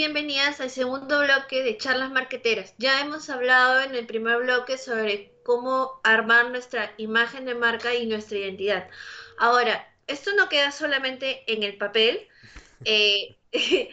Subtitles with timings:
[0.00, 2.72] bienvenidas al segundo bloque de charlas marqueteras.
[2.78, 8.06] Ya hemos hablado en el primer bloque sobre cómo armar nuestra imagen de marca y
[8.06, 8.88] nuestra identidad.
[9.36, 12.26] Ahora, esto no queda solamente en el papel
[12.86, 13.36] eh,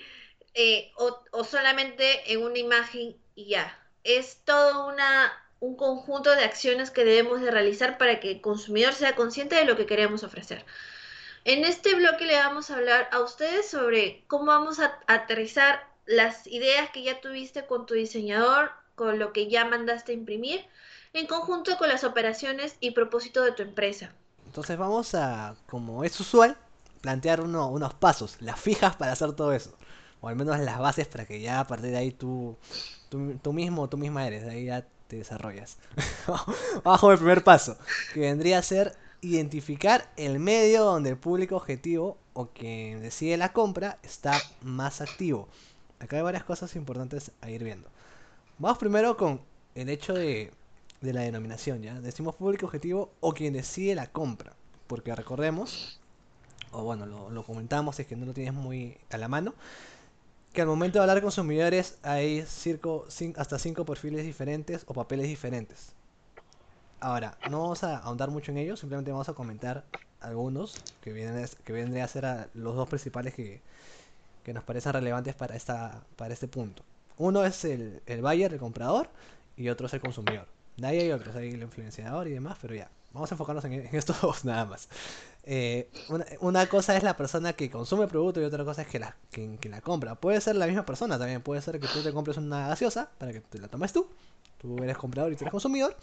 [0.53, 3.77] eh, o, solamente en una imagen y ya.
[4.05, 8.93] Es todo una, un conjunto de acciones que debemos de realizar para que el consumidor
[8.93, 10.63] sea consciente de lo que queremos ofrecer.
[11.43, 16.47] En este bloque le vamos a hablar a ustedes sobre cómo vamos a aterrizar las
[16.47, 20.65] ideas que ya tuviste con tu diseñador, con lo que ya mandaste a imprimir,
[21.13, 24.11] en conjunto con las operaciones y propósito de tu empresa.
[24.45, 26.57] Entonces vamos a, como es usual,
[27.01, 29.77] plantear unos pasos, las fijas para hacer todo eso.
[30.19, 32.57] O al menos las bases para que ya a partir de ahí tú,
[33.09, 35.77] tú, mismo o tú misma eres, de ahí ya te desarrollas.
[36.83, 37.77] Bajo el primer paso,
[38.13, 43.53] que vendría a ser identificar el medio donde el público objetivo o quien decide la
[43.53, 45.49] compra está más activo.
[45.99, 47.89] Acá hay varias cosas importantes a ir viendo.
[48.59, 49.41] Vamos primero con
[49.75, 50.51] el hecho de,
[51.01, 51.99] la denominación, ¿ya?
[51.99, 54.53] Decimos público objetivo o quien decide la compra.
[54.87, 55.99] Porque recordemos,
[56.71, 59.53] o bueno, lo, comentamos, es que no lo tienes muy a la mano,
[60.53, 62.45] que al momento de hablar con consumidores hay
[63.35, 65.93] hasta cinco perfiles diferentes o papeles diferentes.
[66.99, 69.83] Ahora, no vamos a ahondar mucho en ello, simplemente vamos a comentar
[70.19, 73.61] algunos que vienen que vendrían a ser los dos principales que,
[74.53, 76.83] nos parecen relevantes para esta para este punto.
[77.17, 79.09] Uno es el, el buyer, el comprador,
[79.55, 80.47] y otro es el consumidor.
[80.77, 83.73] De ahí hay otros, hay el influenciador y demás, pero ya, vamos a enfocarnos en,
[83.91, 84.87] estos dos nada más.
[85.43, 85.89] Eh,
[86.39, 89.15] una, cosa es la persona que consume el producto y otra cosa es que la,
[89.31, 90.15] que, la compra.
[90.15, 93.33] Puede ser la misma persona también, puede ser que tú te compres una gaseosa para
[93.33, 94.07] que te la tomes tú,
[94.59, 95.95] tú eres comprador y tú eres consumidor,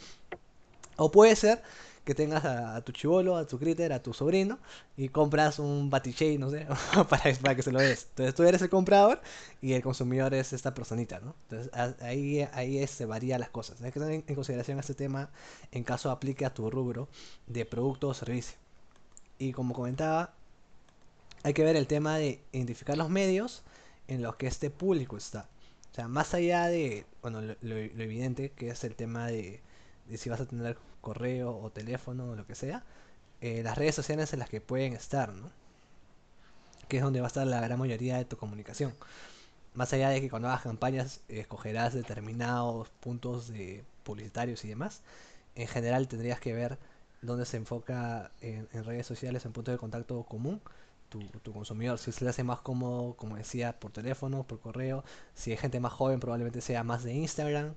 [0.96, 1.62] o puede ser
[2.04, 4.58] que tengas a, tu chivolo, a tu critter, a tu sobrino
[4.96, 6.66] y compras un batiche, no sé,
[7.08, 8.06] para, para, que se lo des.
[8.10, 9.20] Entonces tú eres el comprador
[9.62, 11.34] y el consumidor es esta personita, ¿no?
[11.48, 13.80] Entonces ahí, ahí se varían las cosas.
[13.82, 15.30] Hay que tener en consideración este tema
[15.72, 17.08] en caso aplique a tu rubro
[17.46, 18.58] de producto o servicio.
[19.38, 20.34] Y como comentaba,
[21.42, 23.62] hay que ver el tema de identificar los medios
[24.08, 25.48] en los que este público está.
[25.92, 29.62] O sea, más allá de, bueno, lo evidente que es el tema de
[30.10, 32.82] y si vas a tener correo o teléfono o lo que sea,
[33.40, 35.50] eh, las redes sociales en las que pueden estar, ¿no?
[36.88, 38.94] Que es donde va a estar la gran mayoría de tu comunicación.
[39.74, 45.02] Más allá de que cuando hagas campañas escogerás determinados puntos de publicitarios y demás,
[45.56, 46.78] en general tendrías que ver
[47.22, 50.60] dónde se enfoca en, redes sociales, en puntos de contacto común,
[51.08, 51.98] tu, tu, consumidor.
[51.98, 55.04] Si se le hace más cómodo, como decía, por teléfono, por correo.
[55.34, 57.74] Si hay gente más joven, probablemente sea más de Instagram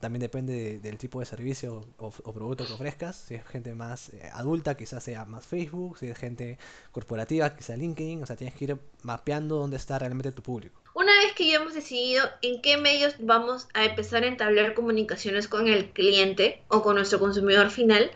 [0.00, 3.16] también depende del tipo de servicio o, producto que ofrezcas.
[3.16, 5.98] Si es gente más eh, adulta, quizás sea más Facebook.
[5.98, 6.58] Si es gente
[6.92, 8.22] corporativa, quizás LinkedIn.
[8.22, 10.80] O sea, tienes que ir mapeando dónde está realmente tu público.
[10.94, 15.46] Una vez que ya hemos decidido en qué medios vamos a empezar a entablar comunicaciones
[15.46, 18.10] con el cliente o con nuestro consumidor final,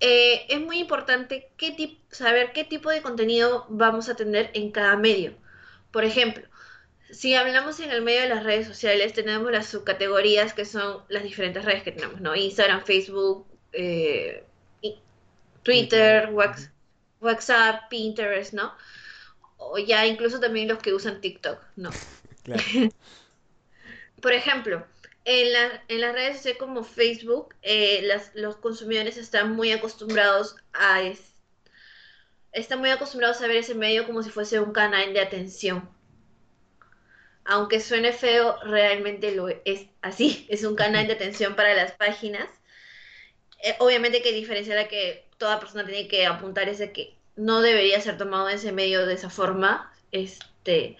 [0.00, 4.96] eh, es muy importante qué saber qué tipo de contenido vamos a tener en cada
[4.96, 5.34] medio.
[5.92, 6.44] Por ejemplo,
[7.12, 11.22] si hablamos en el medio de las redes sociales, tenemos las subcategorías que son las
[11.22, 12.34] diferentes redes que tenemos, ¿no?
[12.34, 14.44] Instagram, Facebook, eh,
[15.62, 16.30] Twitter,
[17.20, 18.74] WhatsApp, Pinterest, ¿no?
[19.58, 21.90] O ya incluso también los que usan TikTok, ¿no?
[22.44, 22.62] Claro.
[24.22, 24.86] Por ejemplo,
[25.24, 25.54] en,
[25.88, 31.02] en, las redes sociales como Facebook, eh, los consumidores están muy acostumbrados a...
[32.52, 35.88] están muy acostumbrados a ver ese medio como si fuese un canal de atención,
[37.44, 42.48] aunque suene feo, realmente lo es así, es un canal de atención para las páginas.
[43.62, 48.00] Eh, obviamente que diferencia la que toda persona tiene que apuntar es que no debería
[48.00, 49.92] ser tomado ese medio de esa forma.
[50.12, 50.96] Este,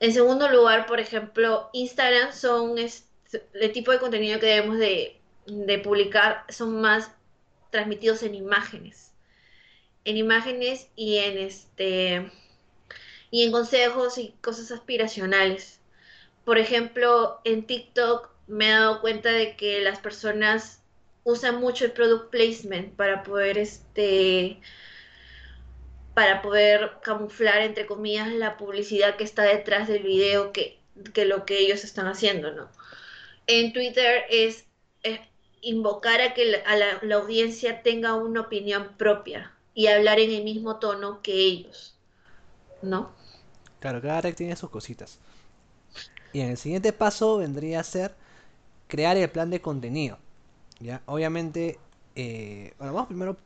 [0.00, 5.78] en segundo lugar, por ejemplo, Instagram son el tipo de contenido que debemos de, de
[5.78, 7.10] publicar son más
[7.70, 9.12] transmitidos en imágenes.
[10.04, 12.30] En imágenes y en este
[13.30, 15.80] y en consejos y cosas aspiracionales.
[16.44, 20.82] Por ejemplo, en TikTok me he dado cuenta de que las personas
[21.24, 24.60] usan mucho el product placement para poder este
[26.14, 30.80] para poder camuflar entre comillas la publicidad que está detrás del video que,
[31.26, 32.68] lo que ellos están haciendo, ¿no?
[33.46, 34.64] En Twitter es,
[35.60, 40.44] invocar a que la, a la audiencia tenga una opinión propia y hablar en el
[40.44, 41.96] mismo tono que ellos,
[42.82, 43.14] ¿no?
[43.80, 45.18] Claro, cada red tiene sus cositas.
[46.32, 48.14] Y en el siguiente paso vendría a ser
[48.86, 50.18] crear el plan de contenido.
[50.80, 51.02] ¿ya?
[51.06, 51.78] Obviamente,
[52.16, 53.36] eh, bueno, vamos primero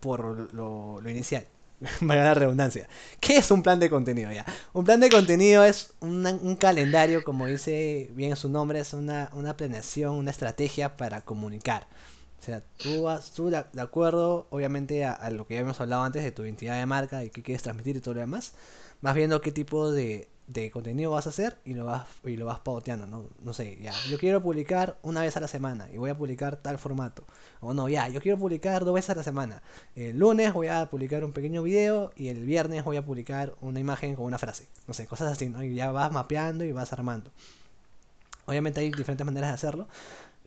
[0.00, 1.46] por lo, inicial.
[2.00, 2.88] Vaya la redundancia.
[3.20, 4.46] ¿Qué es un plan de contenido ya?
[4.72, 9.56] Un plan de contenido es un calendario, como dice bien su nombre, es una, una
[9.56, 11.86] planeación, una estrategia para comunicar.
[12.40, 15.80] O sea, tú vas, tú de, de acuerdo, obviamente, a, a lo que ya hemos
[15.80, 18.52] hablado antes de tu identidad de marca y qué quieres transmitir y todo lo demás,
[19.04, 20.30] vas viendo qué tipo de,
[20.72, 23.26] contenido vas a hacer y lo vas, y lo vas pauteando, ¿no?
[23.42, 26.56] No sé, ya, yo quiero publicar una vez a la semana y voy a publicar
[26.56, 27.22] tal formato.
[27.60, 29.62] O no, ya, yo quiero publicar dos veces a la semana.
[29.94, 33.78] El lunes voy a publicar un pequeño video y el viernes voy a publicar una
[33.78, 34.66] imagen con una frase.
[34.86, 35.62] No sé, cosas así, ¿no?
[35.62, 37.30] Y ya vas mapeando y vas armando.
[38.46, 39.86] Obviamente hay diferentes maneras de hacerlo.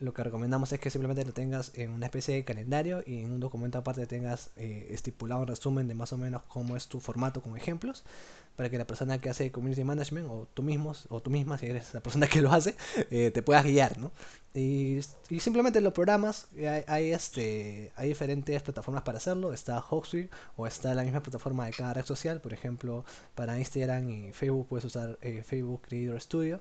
[0.00, 3.32] Lo que recomendamos es que simplemente lo tengas en una especie de calendario y en
[3.32, 7.00] un documento aparte tengas eh, estipulado un resumen de más o menos cómo es tu
[7.00, 8.04] formato con ejemplos
[8.58, 11.66] para que la persona que hace community management o tú mismo o tú misma si
[11.66, 12.74] eres la persona que lo hace
[13.12, 14.10] eh, te puedas guiar, ¿no?
[14.52, 14.98] Y,
[15.38, 20.66] simplemente lo programas, y hay, hay, este, hay diferentes plataformas para hacerlo, está Hootsuite o
[20.66, 23.04] está la misma plataforma de cada red social, por ejemplo,
[23.36, 26.60] para Instagram y Facebook puedes usar eh, Facebook Creator Studio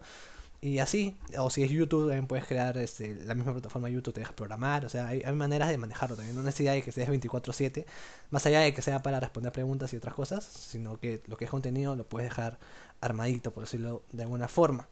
[0.59, 4.21] y así, o si es YouTube, también puedes crear este, la misma plataforma YouTube, te
[4.21, 6.35] deja programar, o sea, hay, hay maneras de manejarlo también.
[6.35, 7.85] No necesidad de que seas 24/7,
[8.31, 11.45] más allá de que sea para responder preguntas y otras cosas, sino que lo que
[11.45, 12.59] es contenido lo puedes dejar
[13.01, 14.87] armadito, por decirlo de alguna forma.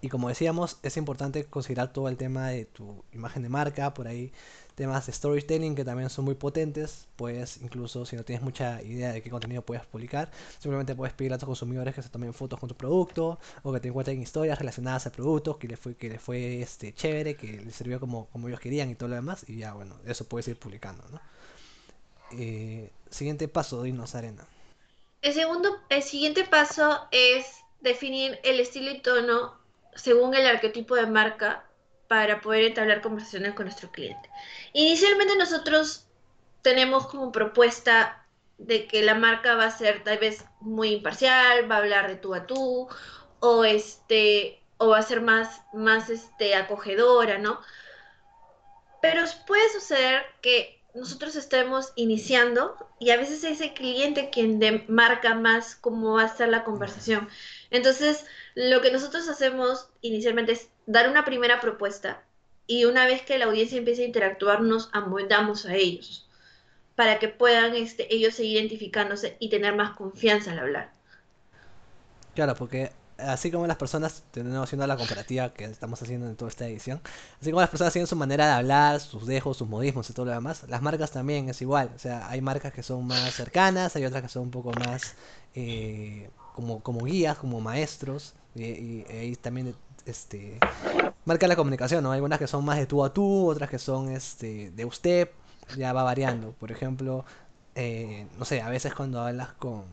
[0.00, 4.06] Y como decíamos, es importante considerar todo el tema de tu imagen de marca, por
[4.06, 4.32] ahí
[4.74, 7.06] temas de storytelling que también son muy potentes.
[7.16, 11.32] Pues incluso si no tienes mucha idea de qué contenido puedes publicar, simplemente puedes pedir
[11.32, 14.58] a tus consumidores que se tomen fotos con tu producto o que te encuentren historias
[14.58, 18.48] relacionadas al producto que les fue, que fue este, chévere, que les sirvió como, como
[18.48, 19.44] ellos querían y todo lo demás.
[19.48, 21.20] Y ya, bueno, eso puedes ir publicando, ¿no?
[22.32, 24.46] Eh, siguiente paso, Dinos Arena.
[25.22, 27.46] El segundo, el siguiente paso es
[27.80, 29.54] definir el estilo y tono
[29.94, 31.64] según el arquetipo de marca
[32.08, 34.28] para poder entablar conversaciones con nuestro cliente.
[34.72, 36.06] Inicialmente nosotros
[36.62, 38.26] tenemos como propuesta
[38.58, 42.16] de que la marca va a ser tal vez muy imparcial, va a hablar de
[42.16, 42.88] tú a tú,
[43.40, 47.60] o este, o va a ser más, más este, acogedora, ¿no?
[49.02, 55.34] Pero puede suceder que nosotros estemos iniciando y a veces es el cliente quien marca
[55.34, 57.28] más cómo va a ser la conversación.
[57.70, 58.24] Entonces,
[58.54, 62.22] lo que nosotros hacemos inicialmente es dar una primera propuesta
[62.66, 66.28] y una vez que la audiencia empiece a interactuar, nos amoldamos a ellos
[66.94, 70.92] para que puedan este, ellos seguir identificándose y tener más confianza al hablar.
[72.34, 76.50] Claro, porque así como las personas, tenemos haciendo la comparativa que estamos haciendo en toda
[76.50, 77.00] esta edición,
[77.40, 80.26] así como las personas tienen su manera de hablar, sus dejos, sus modismos y todo
[80.26, 81.90] lo demás, las marcas también es igual.
[81.94, 85.14] O sea, hay marcas que son más cercanas, hay otras que son un poco más
[85.54, 89.74] eh, como, como guías, como maestros, y, y, ahí también
[90.06, 90.58] este
[91.24, 92.12] marca la comunicación, ¿no?
[92.12, 95.30] Hay algunas que son más de tú a tú, otras que son este de usted,
[95.76, 96.52] ya va variando.
[96.52, 97.24] Por ejemplo,
[97.74, 99.84] eh, no sé, a veces cuando hablas con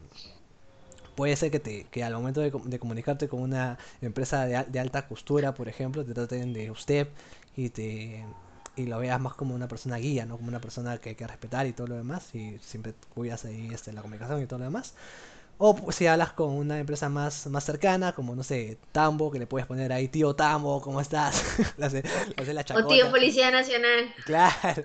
[1.15, 4.79] puede ser que, te, que al momento de, de comunicarte con una empresa de, de,
[4.79, 7.07] alta costura, por ejemplo, te traten de usted
[7.55, 8.25] y te
[8.75, 11.27] y lo veas más como una persona guía, no como una persona que hay que
[11.27, 14.65] respetar y todo lo demás, y siempre cuidas ahí este, la comunicación y todo lo
[14.65, 14.93] demás.
[15.63, 19.37] O pues, si hablas con una empresa más, más cercana, como no sé, Tambo, que
[19.37, 21.55] le puedes poner ahí, tío Tambo, ¿cómo estás?
[21.77, 24.11] le hace, le hace la o tío Policía Nacional.
[24.25, 24.83] Claro.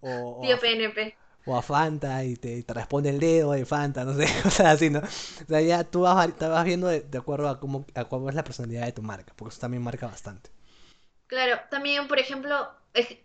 [0.00, 4.04] O, tío o, PNP o a Fanta y te, te, responde el dedo de Fanta,
[4.04, 4.98] no sé, cosas así, ¿no?
[4.98, 8.28] O sea, ya tú vas, te vas viendo de, de, acuerdo a cómo, a cómo
[8.28, 10.50] es la personalidad de tu marca, porque eso también marca bastante.
[11.28, 12.68] Claro, también, por ejemplo,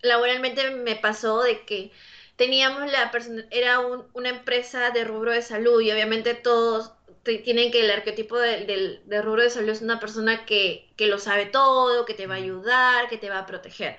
[0.03, 1.91] laboralmente me pasó de que
[2.35, 7.71] teníamos la persona, era un, una empresa de rubro de salud y obviamente todos tienen
[7.71, 11.19] que el arquetipo del de, de rubro de salud es una persona que, que lo
[11.19, 13.97] sabe todo, que te va a ayudar, que te va a proteger.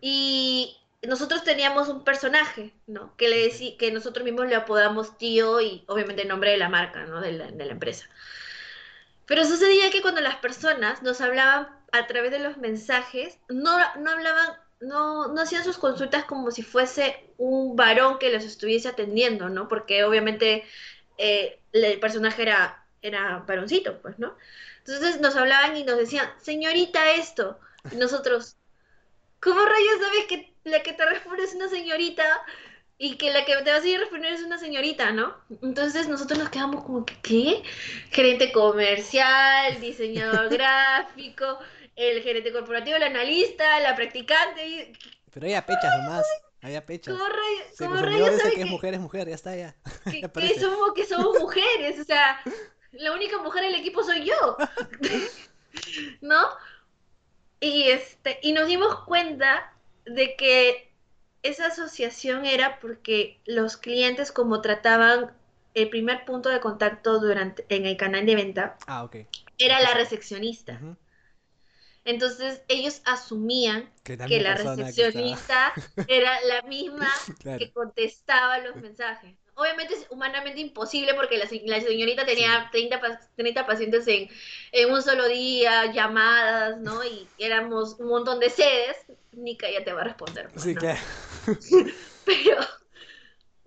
[0.00, 3.16] Y nosotros teníamos un personaje, ¿no?
[3.16, 6.68] Que, le decí, que nosotros mismos le apodamos tío y obviamente el nombre de la
[6.68, 7.20] marca, ¿no?
[7.20, 8.06] De la, de la, empresa.
[9.26, 14.10] Pero sucedía que cuando las personas nos hablaban a través de los mensajes, no, no
[14.10, 19.48] hablaban, no, no hacían sus consultas como si fuese un varón que los estuviese atendiendo,
[19.48, 19.68] ¿no?
[19.68, 20.64] Porque obviamente
[21.18, 24.36] eh, el personaje era, era varoncito, pues, ¿no?
[24.78, 27.58] Entonces nos hablaban y nos decían, señorita esto,
[27.92, 28.56] y nosotros,
[29.38, 32.24] ¿cómo rayos sabes que la que te responde es una señorita
[32.96, 35.34] y que la que te va a seguir responder es una señorita, ¿no?
[35.62, 37.62] Entonces nosotros nos quedamos como que, ¿qué?
[38.10, 41.58] Gerente comercial, diseñador gráfico,
[41.96, 44.92] el gerente corporativo, el analista, la practicante.
[45.32, 46.26] Pero ella pechas nomás.
[46.62, 47.14] Había pechas.
[47.14, 49.56] ¿Cómo rayos, Si el cómo rayos sabe que es que, mujer, es mujer, ya está,
[49.56, 49.76] ya.
[50.10, 51.98] que- que somos, que somos mujeres?
[52.00, 52.40] O sea,
[52.92, 54.56] la única mujer del equipo soy yo.
[56.20, 56.46] ¿No?
[57.60, 59.72] Y, este, y nos dimos cuenta
[60.04, 60.90] de que
[61.42, 65.32] esa asociación era porque los clientes como trataban
[65.74, 69.16] el primer punto de contacto durante en el canal de venta Ah, ok.
[69.58, 70.74] era la recepcionista.
[70.74, 70.96] Ujú.
[72.10, 75.72] Entonces ellos asumían Que la que misma la persona que recepcionista
[76.06, 77.58] era la misma Claro.
[77.58, 79.36] que contestaba los mensajes.
[79.54, 84.28] Obviamente es humanamente imposible porque la, se- la señorita tenía 30, pa- 30 pacientes en,
[84.72, 87.04] en un solo día, llamadas, ¿no?
[87.04, 88.96] Y éramos un montón de sedes.
[89.32, 90.50] Nica ya te va a responder.
[90.52, 90.80] pues, Sí, ¿no?
[90.80, 91.00] claro.
[92.24, 92.56] Pero,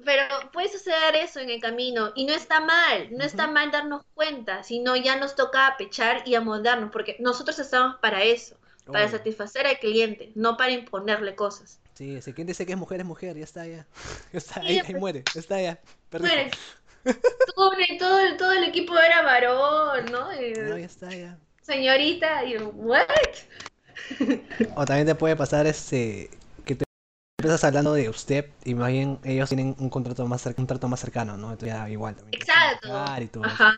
[0.06, 4.04] pero puede suceder eso en el camino y no está mal, no está mal darnos
[4.14, 8.56] cuenta, sino ya nos toca apechar y amoldarnos, porque nosotros estamos para eso,
[8.86, 11.80] para satisfacer al cliente, no para imponerle cosas.
[11.94, 13.86] Sí, si quien dice que es mujer es mujer, ya está, ya.
[14.34, 15.80] Ya está, ahí, ahí muere, está ya.
[16.12, 16.52] Bueno,
[17.56, 20.34] todo, el- todo, el- todo el equipo era varón, ¿no?
[20.34, 21.38] Y, No, ya está, ya.
[21.62, 23.06] señorita, y ¿what?
[24.76, 26.30] O también te puede pasar este
[27.44, 31.02] empiezas hablando de usted y más bien ellos tienen un contrato más un trato más
[31.02, 31.52] cercano, ¿no?
[31.52, 32.42] Entonces ya igual también.
[32.42, 32.88] Exacto.
[32.88, 33.54] marcar y todo eso.
[33.54, 33.78] Ajá.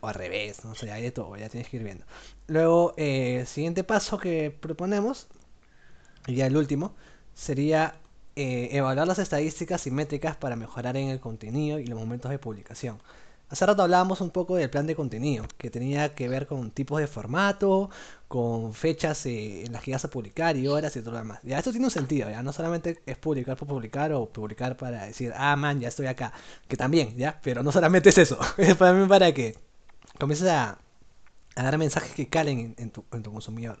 [0.00, 2.06] O al revés, no sé, hay de todo, ya tienes que ir viendo.
[2.46, 5.26] Luego, eh, siguiente paso que proponemos,
[6.26, 6.94] y ya el último,
[7.34, 7.96] sería
[8.36, 12.38] eh, evaluar las estadísticas y métricas para mejorar en el contenido y los momentos de
[12.38, 12.98] publicación.
[13.50, 17.00] Hace rato hablábamos un poco del plan de contenido, que tenía que ver con tipos
[17.00, 17.90] de formato,
[18.30, 21.40] con fechas eh, en las que vas a publicar y horas y todo lo demás.
[21.42, 25.06] Ya esto tiene un sentido, ya no solamente es publicar por publicar o publicar para
[25.06, 26.32] decir, ah, man, ya estoy acá,
[26.68, 29.56] que también, ya, pero no solamente es eso, es para para que
[30.16, 30.78] comiences a,
[31.56, 33.80] dar mensajes que calen en, tu, en tu consumidor.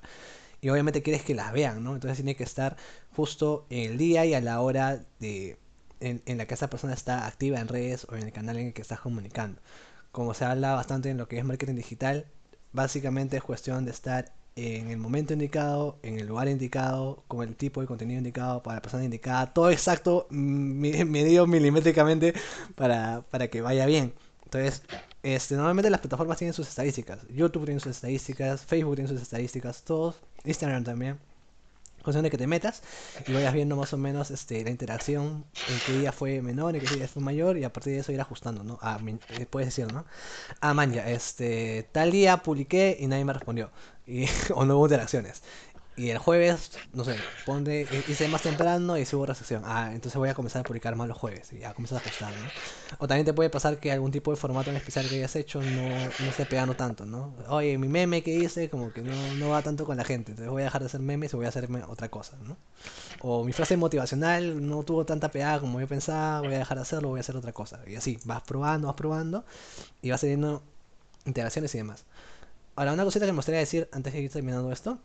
[0.60, 1.94] Y obviamente quieres que las vean, ¿no?
[1.94, 2.76] Entonces tiene que estar
[3.14, 5.58] justo el día y a la hora de,
[6.00, 8.66] en, en la que esa persona está activa en redes o en el canal en
[8.68, 9.62] el que estás comunicando.
[10.10, 12.26] Como se habla bastante en lo que es marketing digital,
[12.72, 17.56] básicamente es cuestión de estar en el momento indicado, en el lugar indicado, con el
[17.56, 22.34] tipo de contenido indicado, para la persona indicada, todo exacto, mm, medido milimétricamente
[22.74, 24.12] para, para que vaya bien.
[24.44, 24.82] Entonces,
[25.22, 27.20] este, normalmente las plataformas tienen sus estadísticas.
[27.28, 31.29] YouTube tiene sus estadísticas, Facebook tiene sus estadísticas, todos, Instagram también.
[32.02, 32.82] Cuestión de que te metas
[33.26, 36.80] y vayas viendo más o menos este, la interacción, en qué día fue menor, en
[36.82, 38.78] qué día fue mayor, y a partir de eso ir ajustando, ¿no?
[38.82, 40.04] Ah, eh, puedes decir, ¿no?
[40.60, 43.70] Ah, man, este, tal día publiqué y nadie me respondió.
[44.06, 45.42] Y, o no hubo interacciones.
[45.96, 49.62] Y el jueves, no sé, ponte, hice más temprano y sí hubo recepción.
[49.66, 51.52] Ah, entonces voy a comenzar a publicar más los jueves.
[51.52, 52.52] Y ya comienzas a ajustar, ¿no?
[52.98, 55.62] O también te puede pasar que algún tipo de formato en especial que hayas hecho
[55.62, 57.34] no, no esté pegando tanto, ¿no?
[57.48, 60.32] Oye, mi meme que hice como que no, no va tanto con la gente.
[60.32, 62.56] Entonces voy a dejar de hacer memes y voy a hacerme otra cosa, ¿no?
[63.20, 66.82] O mi frase motivacional no tuvo tanta pegada como yo pensaba, voy a dejar de
[66.82, 67.80] hacerlo, voy a hacer otra cosa.
[67.86, 69.44] Y así, vas probando, vas probando
[70.02, 70.62] y vas teniendo
[71.26, 72.04] interacciones y demás.
[72.76, 74.98] Ahora, una cosita que me gustaría decir antes de ir terminando esto,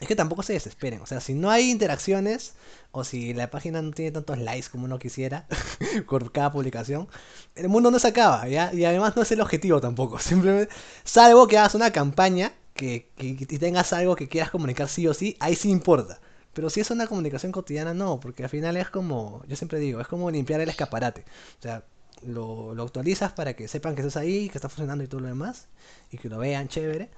[0.00, 1.00] es que tampoco se desesperen.
[1.02, 2.54] O sea, si no hay interacciones
[2.90, 5.46] o si la página no tiene tantos likes como uno quisiera
[6.08, 7.08] por cada publicación,
[7.54, 8.72] el mundo no se acaba, ¿ya?
[8.72, 10.18] Y además no es el objetivo tampoco.
[10.20, 10.72] Simplemente,
[11.04, 15.14] salvo que hagas una campaña que, que, y tengas algo que quieras comunicar sí o
[15.14, 16.20] sí, ahí sí importa.
[16.52, 20.00] Pero si es una comunicación cotidiana, no, porque al final es como, yo siempre digo,
[20.00, 21.24] es como limpiar el escaparate.
[21.58, 21.84] O sea,
[22.22, 25.28] lo, lo actualizas para que sepan que estás ahí, que está funcionando y todo lo
[25.28, 25.68] demás,
[26.10, 27.10] y que lo vean chévere.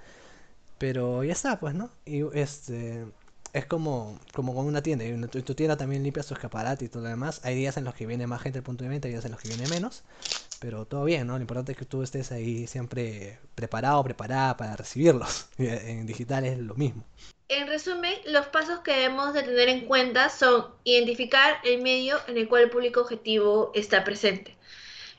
[0.83, 1.93] Pero ya está, pues, ¿no?
[2.05, 3.05] Y este
[3.53, 5.05] es como, como con una tienda.
[5.05, 7.41] En tu, tu tienda también limpias tu escaparate y todo lo demás.
[7.45, 9.31] Hay días en los que viene más gente al punto de venta, hay días en
[9.31, 10.03] los que viene menos.
[10.59, 11.35] Pero todo bien, ¿no?
[11.35, 15.47] Lo importante es que tú estés ahí siempre preparado, preparada para recibirlos.
[15.57, 17.05] En digital es lo mismo.
[17.47, 22.39] En resumen, los pasos que debemos de tener en cuenta son identificar el medio en
[22.39, 24.57] el cual el público objetivo está presente.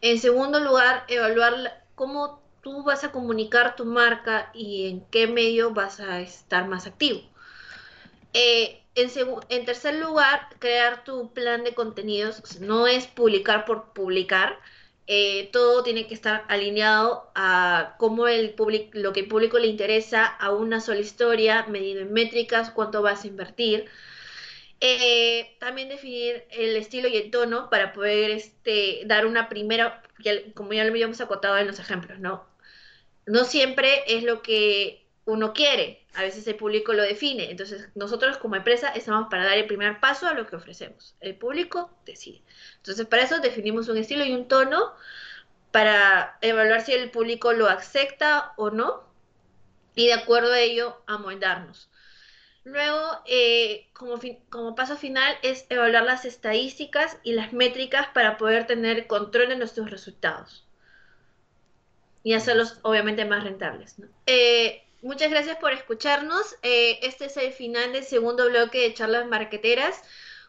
[0.01, 5.71] En segundo lugar, evaluar cómo tú vas a comunicar tu marca y en qué medio
[5.71, 7.21] vas a estar más activo.
[8.33, 12.59] Eh, en, tercer lugar, crear tu plan de contenidos.
[12.61, 14.59] No es publicar por publicar.
[15.07, 18.55] Eh, todo tiene que estar alineado a cómo el
[18.93, 23.23] lo que el público le interesa, a una sola historia, medido en métricas, cuánto vas
[23.23, 23.89] a invertir.
[24.79, 30.03] Eh, también definir el estilo y el tono para poder este, dar una primera,
[30.55, 32.52] como ya lo habíamos acotado en los ejemplos, ¿no?
[33.25, 38.37] No siempre es lo que uno quiere, a veces el público lo define, entonces nosotros
[38.37, 42.41] como empresa estamos para dar el primer paso a lo que ofrecemos, el público decide.
[42.77, 44.93] Entonces para eso definimos un estilo y un tono
[45.71, 49.03] para evaluar si el público lo acepta o no
[49.95, 51.89] y de acuerdo a ello amoldarnos.
[52.65, 58.67] Luego, eh, como, como paso final, es evaluar las estadísticas y las métricas para poder
[58.67, 60.62] tener control de nuestros resultados
[62.23, 63.99] y hacerlos obviamente más rentables.
[63.99, 64.07] ¿no?
[64.25, 66.55] Eh, muchas gracias por escucharnos.
[66.63, 70.01] Eh, este es el final del segundo bloque de charlas marqueteras.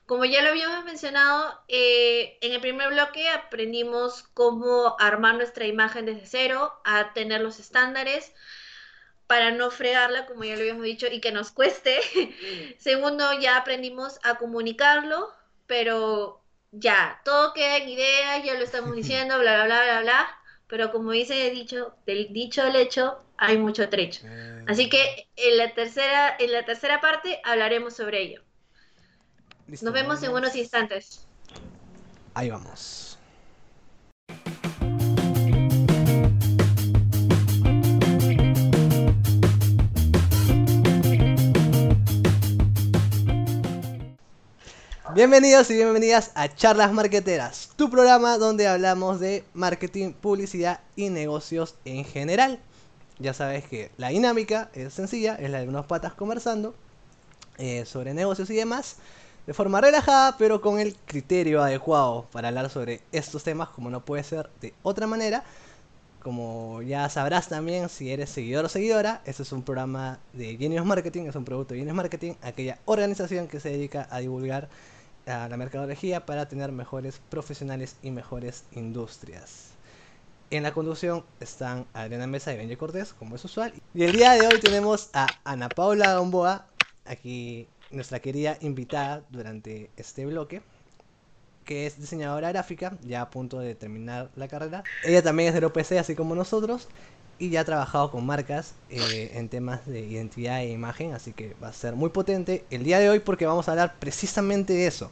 [0.06, 6.04] Como ya lo habíamos mencionado, eh, en el primer bloque aprendimos cómo armar nuestra imagen
[6.04, 8.32] desde cero, a tener los estándares
[9.26, 12.00] para no fregarla, como ya lo habíamos dicho, y que nos cueste.
[12.78, 15.32] Segundo, ya aprendimos a comunicarlo,
[15.66, 20.43] pero ya, todo queda en ideas, ya lo estamos diciendo, bla, bla, bla, bla, bla.
[20.66, 24.22] Pero como dice el dicho, del dicho al hecho, hay mucho trecho.
[24.24, 28.42] Eh, Así que en la tercera, en la tercera parte hablaremos sobre ello.
[29.66, 31.26] listo, Nos vemos en unos instantes.
[32.34, 33.18] Ahí vamos.
[45.14, 51.76] Bienvenidos y bienvenidas a Charlas Marqueteras, tu programa donde hablamos de marketing, publicidad y negocios
[51.84, 52.58] en general.
[53.20, 56.74] Ya sabes que la dinámica es sencilla, es la de unos patas conversando
[57.58, 58.96] eh, sobre negocios y demás,
[59.46, 64.04] de forma relajada, pero con el criterio adecuado para hablar sobre estos temas, como no
[64.04, 65.44] puede ser de otra manera.
[66.24, 70.84] Como ya sabrás también, si eres seguidor o seguidora, este es un programa de Genius
[70.84, 74.68] Marketing, es un producto de Genius Marketing, aquella organización que se dedica a divulgar
[75.26, 79.70] a la mercadología para tener mejores profesionales y mejores industrias.
[80.50, 83.72] En la conducción están Adriana Mesa y Benji Cortés, como es usual.
[83.94, 86.66] Y el día de hoy tenemos a Ana Paula Gamboa,
[87.06, 90.62] aquí nuestra querida invitada durante este bloque,
[91.64, 94.84] que es diseñadora gráfica, ya a punto de terminar la carrera.
[95.02, 96.88] Ella también es del OPC, así como nosotros,
[97.50, 101.68] ya ha trabajado con marcas eh, en temas de identidad e imagen, así que va
[101.68, 105.10] a ser muy potente el día de hoy porque vamos a hablar precisamente de eso.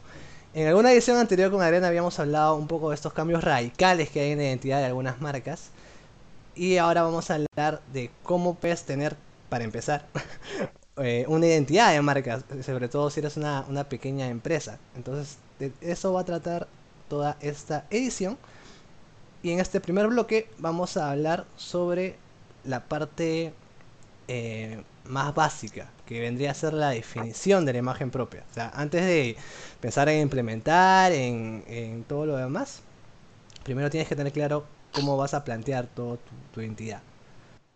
[0.53, 4.19] En alguna edición anterior con Adriana habíamos hablado un poco de estos cambios radicales que
[4.19, 5.71] hay en la identidad de algunas marcas.
[6.55, 9.15] Y ahora vamos a hablar de cómo puedes tener,
[9.49, 10.05] para empezar,
[10.97, 14.77] eh, una identidad de marca, sobre todo si eres una, una pequeña empresa.
[14.95, 16.67] Entonces, de eso va a tratar
[17.09, 18.37] toda esta edición.
[19.41, 22.15] Y en este primer bloque vamos a hablar sobre
[22.63, 23.53] la parte
[24.27, 28.43] eh, más básica, que vendría a ser la definición de la imagen propia.
[28.51, 29.35] O sea, antes de
[29.81, 32.81] pensar en implementar, en, en todo lo demás,
[33.63, 37.01] primero tienes que tener claro cómo vas a plantear toda tu, tu identidad.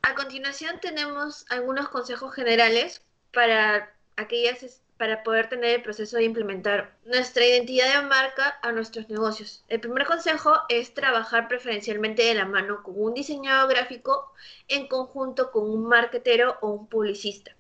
[0.04, 3.02] A continuación tenemos algunos consejos generales
[3.34, 9.10] para aquellas para poder tener el proceso de implementar nuestra identidad de marca a nuestros
[9.10, 9.64] negocios.
[9.68, 14.34] El primer consejo es trabajar preferencialmente de la mano con un diseñador gráfico
[14.68, 17.56] en conjunto con un marketero o un publicista.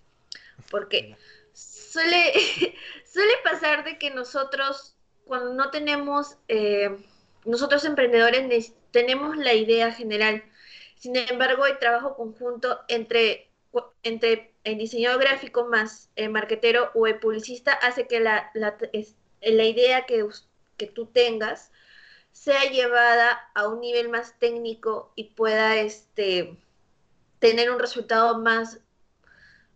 [0.71, 1.15] Porque
[1.53, 2.33] suele,
[3.05, 4.95] suele pasar de que nosotros,
[5.25, 6.97] cuando no tenemos, eh,
[7.45, 10.43] nosotros emprendedores tenemos la idea general,
[10.97, 13.51] sin embargo, el trabajo conjunto entre,
[14.01, 19.15] entre el diseñador gráfico más el marquetero o el publicista hace que la, la, es-
[19.41, 20.25] la idea que,
[20.77, 21.71] que tú tengas
[22.31, 26.57] sea llevada a un nivel más técnico y pueda este,
[27.39, 28.81] tener un resultado más,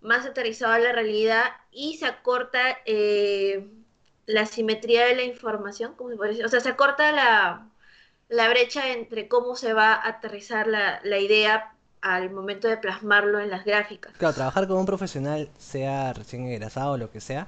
[0.01, 3.69] más aterrizado a la realidad y se acorta eh,
[4.25, 6.45] la simetría de la información, como se puede decir?
[6.45, 7.69] O sea, se acorta la,
[8.30, 13.40] la brecha entre cómo se va a aterrizar la, la idea al momento de plasmarlo
[13.40, 14.14] en las gráficas.
[14.18, 17.48] Claro, trabajar con un profesional, sea recién egresado o lo que sea,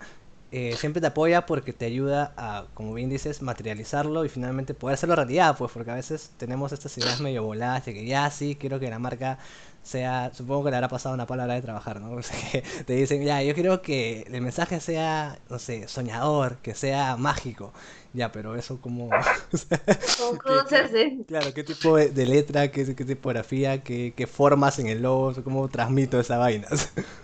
[0.51, 4.93] eh, siempre te apoya porque te ayuda a, como bien dices, materializarlo y finalmente poder
[4.93, 8.55] hacerlo realidad, pues porque a veces tenemos estas ideas medio voladas de que ya sí,
[8.55, 9.39] quiero que la marca
[9.81, 12.11] sea, supongo que le habrá pasado una palabra de trabajar, ¿no?
[12.17, 16.57] O sea, que te dicen, ya, yo quiero que el mensaje sea, no sé, soñador,
[16.57, 17.73] que sea mágico,
[18.13, 19.09] ya, pero eso como...
[20.15, 21.25] ¿Cómo, ¿qué- cómo se hace?
[21.27, 25.33] Claro, qué tipo de, de letra, qué, qué tipografía, qué, qué formas en el logo,
[25.43, 26.67] cómo transmito esa vaina.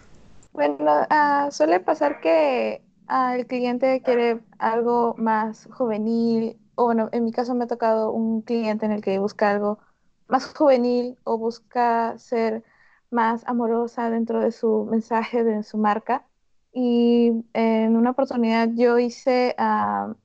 [0.51, 7.31] Bueno, ah, suele pasar que el cliente quiere algo más juvenil, o bueno, en mi
[7.31, 9.79] caso me ha tocado un cliente en el que busca algo
[10.27, 12.63] más juvenil o busca ser
[13.09, 16.27] más amorosa dentro de su mensaje, de su marca.
[16.71, 20.15] Y en una oportunidad yo hice ah,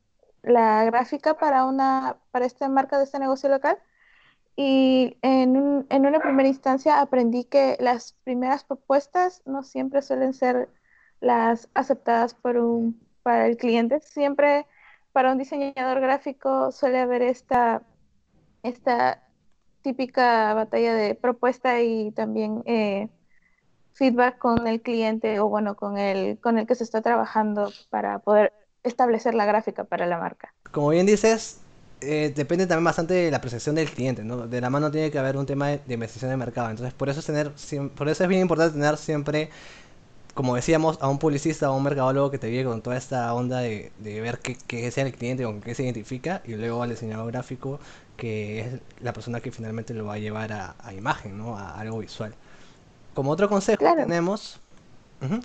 [0.44, 3.78] la gráfica para una, para esta marca de este negocio local.
[4.56, 10.68] Y en, en una primera instancia aprendí que las primeras propuestas no siempre suelen ser
[11.20, 14.00] las aceptadas por un, para el cliente.
[14.00, 14.66] Siempre
[15.12, 17.82] para un diseñador gráfico suele haber esta,
[18.62, 19.22] esta
[19.82, 23.08] típica batalla de propuesta y también eh,
[23.92, 28.18] feedback con el cliente o bueno, con el, con el que se está trabajando para
[28.20, 28.52] poder
[28.84, 30.54] establecer la gráfica para la marca.
[30.72, 31.60] Como bien dices,
[32.00, 34.46] eh, depende también bastante de la percepción del cliente, ¿no?
[34.48, 36.70] De la mano tiene que haber un tema de, de investigación de mercado.
[36.70, 37.52] Entonces, por eso es tener,
[37.94, 39.50] por eso es bien importante tener siempre
[40.34, 43.34] como decíamos, a un publicista o a un mercadólogo que te viene con toda esta
[43.34, 46.82] onda de, de ver qué, qué es el cliente, con qué se identifica, y luego
[46.82, 47.80] al diseñador gráfico,
[48.16, 48.66] que es
[49.00, 51.58] la persona que finalmente lo va a llevar a, a imagen, ¿no?
[51.58, 52.34] A algo visual.
[53.14, 54.04] Como otro consejo Claro.
[54.04, 54.60] tenemos,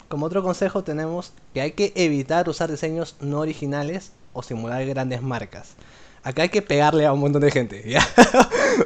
[0.08, 5.21] como otro consejo tenemos que hay que evitar usar diseños no originales o simular grandes
[5.21, 5.75] marcas.
[6.23, 7.97] Acá hay que pegarle a un montón de gente,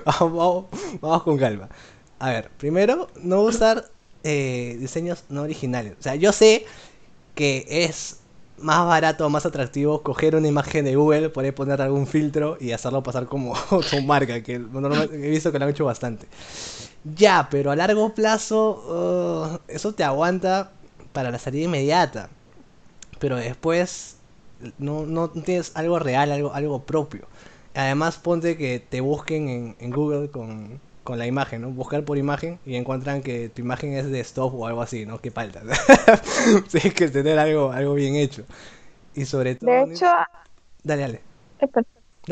[0.20, 1.70] vamos, con calma.
[2.20, 3.90] A ver, primero, no usar
[4.24, 5.96] eh, diseños no originales.
[6.00, 6.66] O sea, yo sé
[7.34, 8.18] que es
[8.58, 12.72] más barato, más atractivo coger una imagen de Google, por ahí poner algún filtro y
[12.72, 13.56] hacerlo pasar como
[13.90, 16.28] tu marca, que normalmente he visto que lo han hecho bastante.
[17.04, 20.72] Ya, pero a largo plazo, uh, eso te aguanta
[21.12, 22.30] para la salida inmediata.
[23.20, 24.18] Pero después
[24.80, 27.28] no, no tienes algo real, algo, algo propio.
[27.76, 31.72] Además, ponte que te busquen en, en Google con, con la imagen, ¿no?
[31.72, 35.20] Buscar por imagen y encuentran que tu imagen es de stop o algo así, ¿no?
[35.22, 35.62] Qué falta.
[36.72, 38.46] Tienes que tener algo, algo bien hecho.
[39.16, 39.72] Y sobre todo...
[39.72, 40.06] De hecho,
[40.84, 41.22] Dale, dale.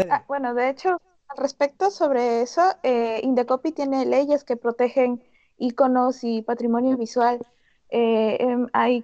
[0.10, 0.97] ah, bueno, de hecho,
[1.31, 5.23] al respecto sobre eso, eh, Indecopy tiene leyes que protegen
[5.57, 7.39] iconos y patrimonio visual.
[7.89, 9.03] Eh, em, hay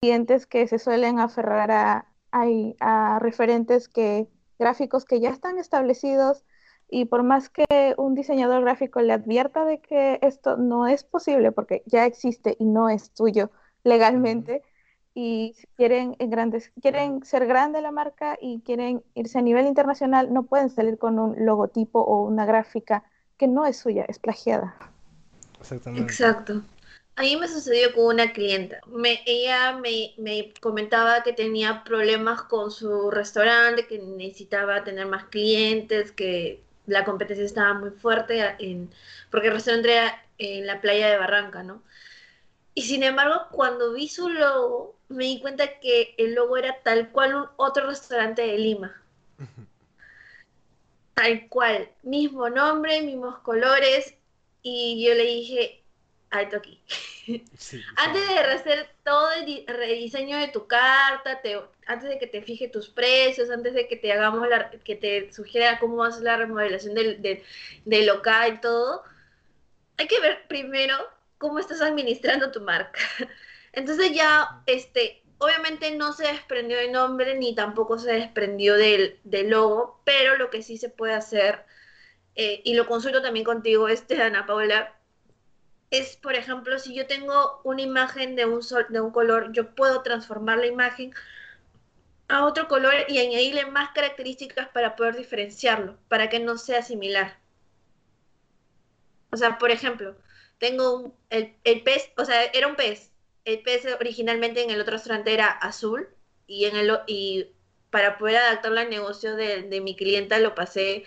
[0.00, 6.44] clientes que se suelen aferrar a, hay- a referentes que, gráficos que ya están establecidos
[6.88, 7.66] y por más que
[7.98, 12.64] un diseñador gráfico le advierta de que esto no es posible porque ya existe y
[12.64, 13.50] no es tuyo
[13.84, 14.62] legalmente,
[15.18, 20.42] y quieren, engrandes- quieren ser grande la marca y quieren irse a nivel internacional, no
[20.42, 23.02] pueden salir con un logotipo o una gráfica
[23.38, 24.76] que no es suya, es plagiada.
[25.58, 26.12] Exactamente.
[26.12, 26.60] Exacto.
[27.16, 28.80] A mí me sucedió con una clienta.
[28.88, 35.24] Me, ella me, me comentaba que tenía problemas con su restaurante, que necesitaba tener más
[35.24, 38.90] clientes, que la competencia estaba muy fuerte en,
[39.30, 41.80] porque el restaurante era en la playa de Barranca, ¿no?
[42.74, 47.10] Y sin embargo, cuando vi su logo, me di cuenta que el logo era tal
[47.12, 49.02] cual un otro restaurante de Lima.
[51.14, 54.14] Tal cual, mismo nombre, mismos colores,
[54.62, 55.82] y yo le dije,
[56.30, 56.82] alto aquí.
[57.58, 62.26] Sí, Antes de hacer todo el di- rediseño de tu carta, te- antes de que
[62.26, 66.08] te fije tus precios, antes de que te hagamos la, que te sugiera cómo vas
[66.10, 67.42] a hacer la remodelación del, del,
[67.86, 69.02] del local y todo,
[69.98, 70.96] hay que ver primero
[71.38, 73.00] cómo estás administrando tu marca.
[73.76, 79.50] Entonces ya, este, obviamente no se desprendió del nombre ni tampoco se desprendió del, del
[79.50, 81.64] logo, pero lo que sí se puede hacer,
[82.36, 84.96] eh, y lo consulto también contigo, este, Ana Paula,
[85.90, 89.74] es, por ejemplo, si yo tengo una imagen de un, sol, de un color, yo
[89.74, 91.12] puedo transformar la imagen
[92.28, 97.38] a otro color y añadirle más características para poder diferenciarlo, para que no sea similar.
[99.30, 100.16] O sea, por ejemplo,
[100.58, 103.12] tengo un, el, el pez, o sea, era un pez.
[103.46, 106.08] El pez originalmente en el otro restaurante era azul
[106.46, 107.54] y, en el,
[107.90, 111.04] para poder adaptarlo al negocio de, de mi clienta lo pasé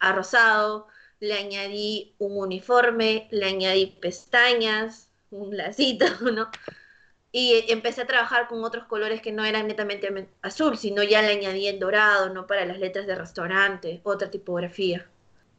[0.00, 0.88] a rosado,
[1.20, 6.50] le añadí un uniforme, le añadí pestañas, un lacito, ¿no?
[7.32, 11.32] Y empecé a trabajar con otros colores que no eran netamente azul, sino ya le
[11.32, 12.48] añadí el dorado, ¿no?
[12.48, 15.11] Para las letras de restaurante, otra tipografía.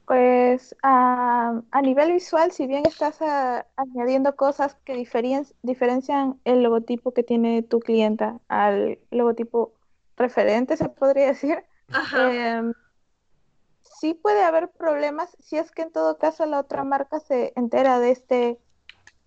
[0.05, 4.95] Pues a, a nivel visual, si bien estás a- añadiendo cosas que
[5.61, 9.75] diferencian el logotipo que tiene tu clienta al logotipo
[10.17, 11.63] referente, se podría decir,
[12.11, 12.73] em,
[13.81, 17.99] sí puede haber problemas si es que en todo caso la otra marca se entera
[17.99, 18.59] de este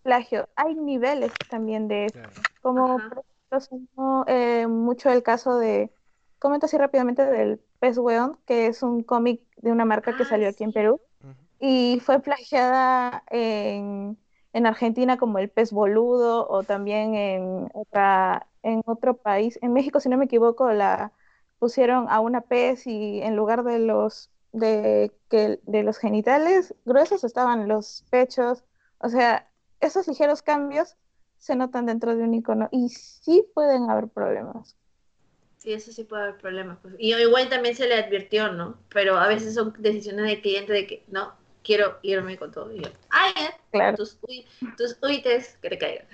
[0.02, 0.50] plagio.
[0.56, 2.30] Hay niveles también de esto,
[2.62, 3.24] como por
[3.62, 5.92] ejemplo, eh, mucho el caso de,
[6.40, 10.28] comento así rápidamente del Pez Weón, que es un cómic de una marca que Ah,
[10.28, 10.72] salió aquí en.
[10.72, 11.00] Perú
[11.58, 14.18] y fue plagiada en,
[14.52, 19.58] en Argentina como el pez boludo o también en otra, en otro país.
[19.62, 21.12] En México, si no me equivoco, la
[21.58, 27.24] pusieron a una pez y en lugar de los de que de los genitales gruesos
[27.24, 28.64] estaban los pechos.
[28.98, 30.96] O sea, esos ligeros cambios
[31.38, 34.76] se notan dentro de un icono y sí pueden haber problemas.
[35.66, 36.78] Sí, eso sí puede haber problemas.
[36.80, 36.94] Pues.
[36.96, 38.78] Y igual también se le advirtió, ¿no?
[38.88, 42.72] Pero a veces son decisiones del cliente de que, no, quiero irme con todo.
[42.72, 43.96] Y yo, ah, ya, Claro.
[43.96, 44.46] tus, uy,
[44.78, 46.06] tus uites que le caigan.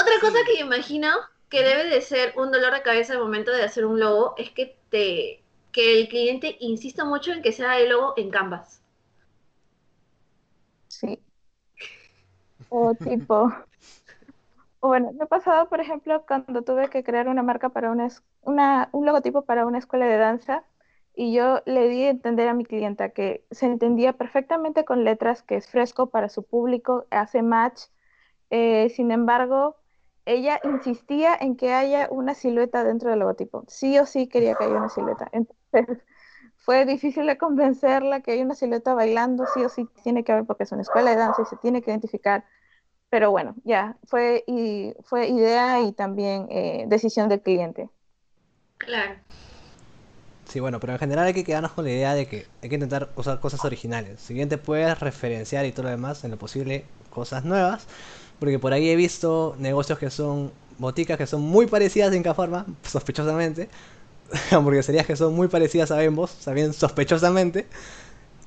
[0.00, 1.08] Otra cosa que imagino
[1.48, 4.52] que debe de ser un dolor de cabeza al momento de hacer un logo es
[4.52, 8.84] que te que el cliente insista mucho en que sea el logo en Canvas.
[10.86, 11.18] Sí.
[12.68, 14.01] O tipo, o
[14.88, 18.08] bueno, me ha pasado, por ejemplo, cuando tuve que crear una marca para una,
[18.42, 20.64] una, un logotipo para una escuela de danza
[21.14, 25.42] y yo le di a entender a mi clienta que se entendía perfectamente con letras,
[25.42, 27.82] que es fresco para su público, hace match.
[28.50, 29.76] Eh, sin embargo,
[30.26, 33.64] ella insistía en que haya una silueta dentro del logotipo.
[33.68, 35.28] Sí o sí quería que haya una silueta.
[35.32, 36.04] Entonces,
[36.58, 40.46] fue difícil de convencerla que hay una silueta bailando, sí o sí tiene que haber,
[40.46, 42.44] porque es una escuela de danza y se tiene que identificar.
[43.12, 47.90] Pero bueno, ya, fue, y, fue idea y también eh, decisión del cliente.
[48.78, 49.16] Claro.
[50.48, 52.74] Sí, bueno, pero en general hay que quedarnos con la idea de que hay que
[52.74, 54.18] intentar usar cosas originales.
[54.18, 57.86] Si bien te puedes referenciar y todo lo demás, en lo posible, cosas nuevas.
[58.38, 62.34] Porque por ahí he visto negocios que son boticas que son muy parecidas en cada
[62.34, 63.68] forma, sospechosamente,
[64.50, 67.66] hamburgueserías que son muy parecidas a Bembos, también sospechosamente,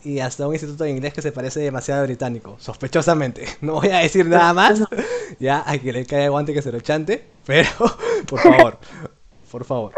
[0.06, 3.46] y hasta un instituto de inglés que se parece demasiado británico, sospechosamente.
[3.62, 4.84] No voy a decir nada más,
[5.39, 7.70] ya hay que le caiga guante que se lo chante, pero
[8.28, 8.78] por favor,
[9.52, 9.94] por favor.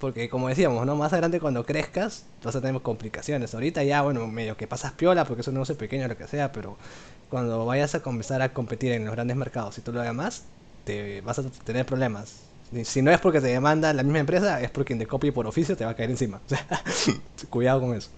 [0.00, 0.96] Porque como decíamos, ¿no?
[0.96, 3.54] Más adelante cuando crezcas vas a tener complicaciones.
[3.54, 6.52] Ahorita ya, bueno, medio que pasas piola porque es un negocio pequeño lo que sea,
[6.52, 6.76] pero
[7.30, 10.44] cuando vayas a comenzar a competir en los grandes mercados y todo lo demás,
[10.84, 12.45] te vas a tener problemas
[12.84, 15.46] si no es porque te demanda la misma empresa, es porque quien te copie por
[15.46, 16.40] oficio te va a caer encima.
[17.50, 18.10] cuidado con eso.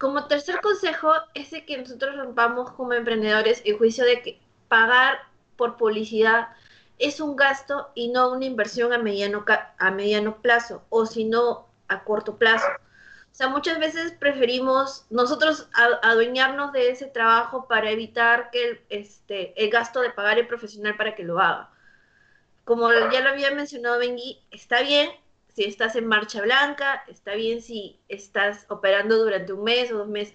[0.00, 5.18] Como tercer consejo es de que nosotros rompamos como emprendedores el juicio de que pagar
[5.56, 6.48] por publicidad
[6.98, 9.44] es un gasto y no una inversión a mediano,
[9.78, 12.66] a mediano plazo o si no a corto plazo.
[12.66, 15.68] O sea, muchas veces preferimos nosotros
[16.02, 20.96] adueñarnos de ese trabajo para evitar que el, este, el gasto de pagar el profesional
[20.96, 21.73] para que lo haga
[22.64, 25.10] como ya lo había mencionado Benji, está bien
[25.54, 30.08] si estás en marcha blanca, está bien si estás operando durante un mes o dos
[30.08, 30.34] meses,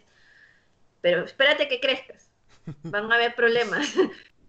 [1.01, 2.29] pero espérate que crezcas,
[2.83, 3.93] van a haber problemas.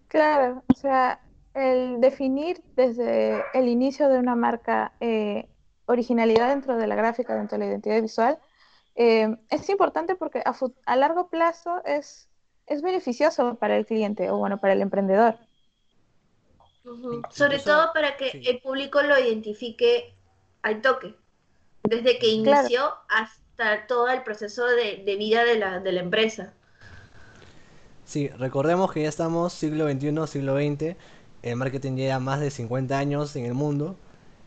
[0.08, 1.20] Claro, o sea,
[1.54, 5.48] el definir desde el inicio de una marca eh,
[5.86, 8.38] originalidad dentro de la gráfica, dentro de la identidad visual,
[8.94, 12.28] eh, es importante porque a, largo plazo es,
[12.66, 15.36] es beneficioso para el cliente o bueno, para el emprendedor.
[17.30, 20.14] Sobre todo para que el público lo identifique
[20.62, 21.14] al toque,
[21.84, 26.52] desde que inició hasta todo el proceso de, vida de la, de la, empresa.
[28.04, 30.96] Sí, recordemos que ya estamos siglo XXI, siglo XX,
[31.42, 33.96] el marketing lleva más de 50 años en el mundo,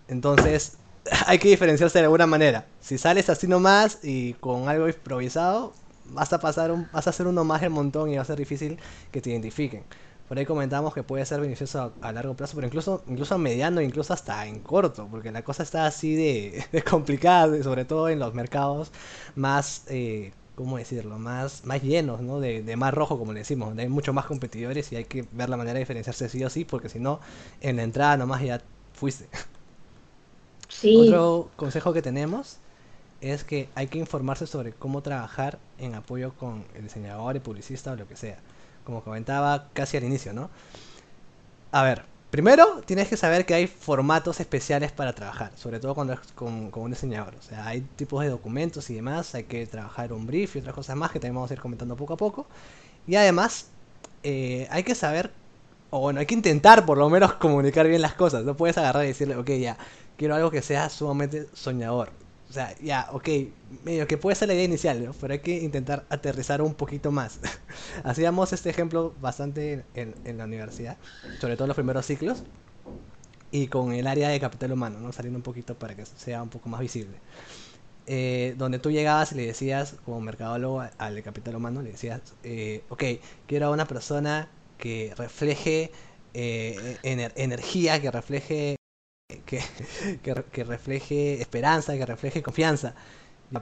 [0.08, 0.78] entonces
[1.28, 2.66] hay que diferenciarse de alguna manera.
[2.82, 5.74] Si sales así nomás y con algo improvisado,
[6.06, 8.38] vas a pasar un, vas a hacer uno más del montón y va a ser
[8.38, 8.78] difícil
[9.12, 9.84] que te identifiquen.
[10.34, 13.82] Por ahí comentamos que puede ser beneficioso a, largo plazo, pero incluso, incluso a mediano,
[13.82, 18.34] incluso hasta en corto, porque la cosa está así de, complicada, sobre todo en los
[18.34, 18.92] mercados
[19.36, 22.40] más, eh, ¿cómo decirlo?, más, más llenos, ¿no?
[22.40, 25.24] De, de más rojo, como le decimos, donde hay muchos más competidores y hay que
[25.34, 27.20] ver la manera de diferenciarse sí o sí, porque si no,
[27.62, 28.60] en la entrada nomás ya
[28.94, 29.28] fuiste.
[30.68, 30.98] Sí.
[30.98, 32.58] Otro consejo que tenemos
[33.22, 37.92] es que hay que informarse sobre cómo trabajar en apoyo con el diseñador, el publicista
[37.92, 38.40] o lo que sea
[38.84, 40.50] como comentaba casi al inicio, ¿no?
[41.72, 46.14] A ver, primero tienes que saber que hay formatos especiales para trabajar, sobre todo cuando
[46.14, 47.36] es con, un diseñador.
[47.36, 50.76] O sea, hay tipos de documentos y demás, hay que trabajar un brief y otras
[50.76, 52.48] cosas más que también vamos a ir comentando poco a poco.
[53.08, 53.68] Y además,
[54.24, 55.32] eh, hay que saber,
[55.90, 58.44] o bueno, hay que intentar por lo menos comunicar bien las cosas.
[58.44, 59.78] No puedes agarrar y decirle, ok, ya,
[60.18, 62.12] quiero algo que sea sumamente soñador.
[62.54, 63.30] O sea, ya, ok,
[63.84, 65.12] medio que puede ser la idea inicial, ¿no?
[65.14, 67.40] Pero hay que intentar aterrizar un poquito más.
[68.04, 70.98] Hacíamos este ejemplo bastante en, en, la universidad,
[71.42, 72.44] sobre todo en los primeros ciclos,
[73.50, 75.12] y con el área de capital humano, ¿no?
[75.12, 77.18] Saliendo un poquito para que sea un poco más visible.
[78.06, 82.22] Eh, donde tú llegabas y le decías, como mercadólogo al de capital humano, le decías,
[82.44, 83.04] eh, ok,
[83.48, 85.92] quiero a una persona que refleje
[86.36, 88.76] eh, energía, que refleje
[89.46, 89.62] que,
[90.22, 92.96] que, refleje esperanza, que refleje confianza.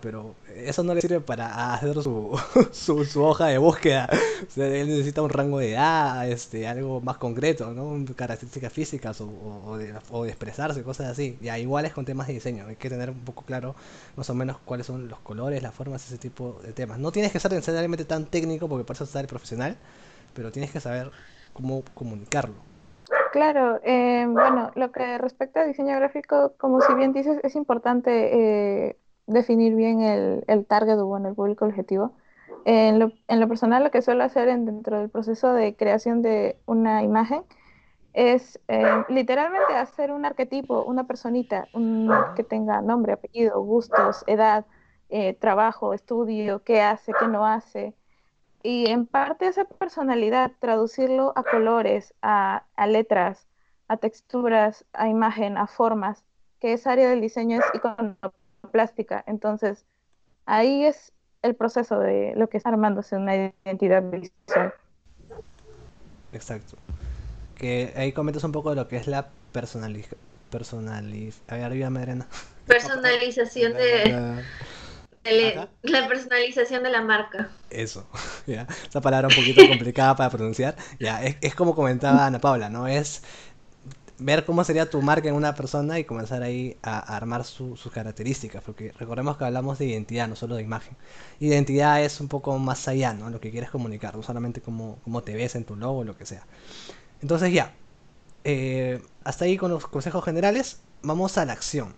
[0.02, 2.40] Pero eso no le sirve para hacer su,
[2.72, 4.08] su, hoja de búsqueda.
[4.56, 8.06] él necesita un rango de edad, este, algo más concreto, ¿no?
[8.16, 9.28] características físicas o,
[9.66, 11.38] o, de, o, de, expresarse, cosas así.
[11.42, 12.68] Ya, igual es con temas de diseño.
[12.68, 13.76] Hay que tener un poco claro
[14.16, 16.98] más o menos cuáles son los colores, las formas, ese tipo de temas.
[16.98, 19.76] No tienes que ser necesariamente tan técnico porque para eso está el profesional,
[20.34, 21.12] pero tienes que saber
[21.54, 22.71] cómo comunicarlo.
[23.32, 28.90] Claro, eh, bueno, lo que respecta a diseño gráfico, como si bien dices, es importante
[28.90, 32.14] eh, definir bien el, el, target o bueno, el público objetivo.
[32.66, 36.22] En lo, en lo, personal, lo que suelo hacer en, dentro del proceso de creación
[36.22, 37.44] de una imagen
[38.14, 44.66] es eh, literalmente hacer un arquetipo, una personita un, que tenga nombre, apellido, gustos, edad,
[45.40, 47.94] trabajo, estudio, qué hace, qué no hace,
[48.64, 53.48] y en parte esa personalidad, traducirlo a colores, a, letras,
[53.88, 56.24] a texturas, a imagen, a formas,
[56.60, 59.24] que esa área del diseño es iconoplástica.
[59.26, 59.86] Entonces,
[60.46, 64.74] ahí es el proceso de lo que es armándose una identidad visual.
[66.34, 66.78] Exacto.
[67.56, 70.20] que ahí comentas un poco de lo que es la personalización.
[70.50, 71.42] Personaliz...
[71.48, 72.26] A ver.
[72.68, 74.44] Personalización de...
[75.24, 77.50] la personalización de la marca.
[77.70, 78.08] Eso,
[78.48, 78.68] ya.
[78.88, 80.76] Esa palabra un poquito complicada para pronunciar.
[81.00, 82.88] Ya, es, es como comentaba Ana Paula, ¿no?
[82.88, 83.22] Es
[84.22, 88.62] ver cómo sería tu marca en una persona y comenzar ahí a, armar sus características,
[88.64, 90.96] porque recordemos que hablamos de identidad, no solo de imagen.
[91.40, 93.30] Identidad es un poco más allá, ¿no?
[93.30, 96.16] Lo que quieres comunicar, no solamente cómo, cómo te ves en tu logo o lo
[96.18, 96.44] que sea.
[97.22, 97.74] Entonces ya,
[98.44, 101.96] eh, hasta ahí con los consejos generales, vamos a la acción.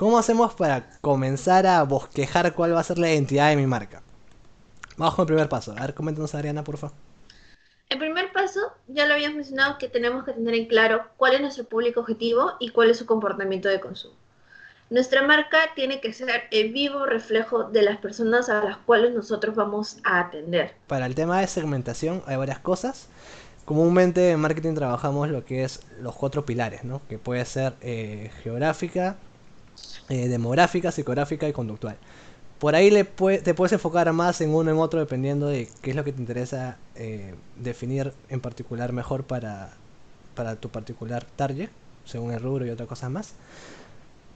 [0.00, 4.00] ¿Cómo hacemos para comenzar a bosquejar cuál va a ser la identidad de mi marca?
[4.96, 5.74] Vamos con el primer paso.
[5.76, 6.96] A ver, coméntanos Adriana, por favor.
[7.90, 11.42] El primer paso, ya lo habías mencionado, que tenemos que tener en claro cuál es
[11.42, 14.14] nuestro público objetivo y cuál es su comportamiento de consumo.
[14.88, 19.54] Nuestra marca tiene que ser el vivo reflejo de las personas a las cuales nosotros
[19.54, 20.76] vamos a atender.
[20.86, 23.10] Para el tema de segmentación hay varias cosas.
[23.66, 27.02] Comúnmente en marketing trabajamos lo que es los cuatro pilares, ¿no?
[27.06, 29.18] que puede ser eh, geográfica,
[30.10, 31.96] eh, demográfica, psicográfica y conductual
[32.60, 35.96] por ahí le te puedes enfocar más en uno en otro dependiendo de qué es
[35.96, 39.70] lo que te interesa eh, definir en particular mejor para,
[40.34, 41.70] para tu particular target,
[42.04, 43.32] según el rubro y otras cosas más.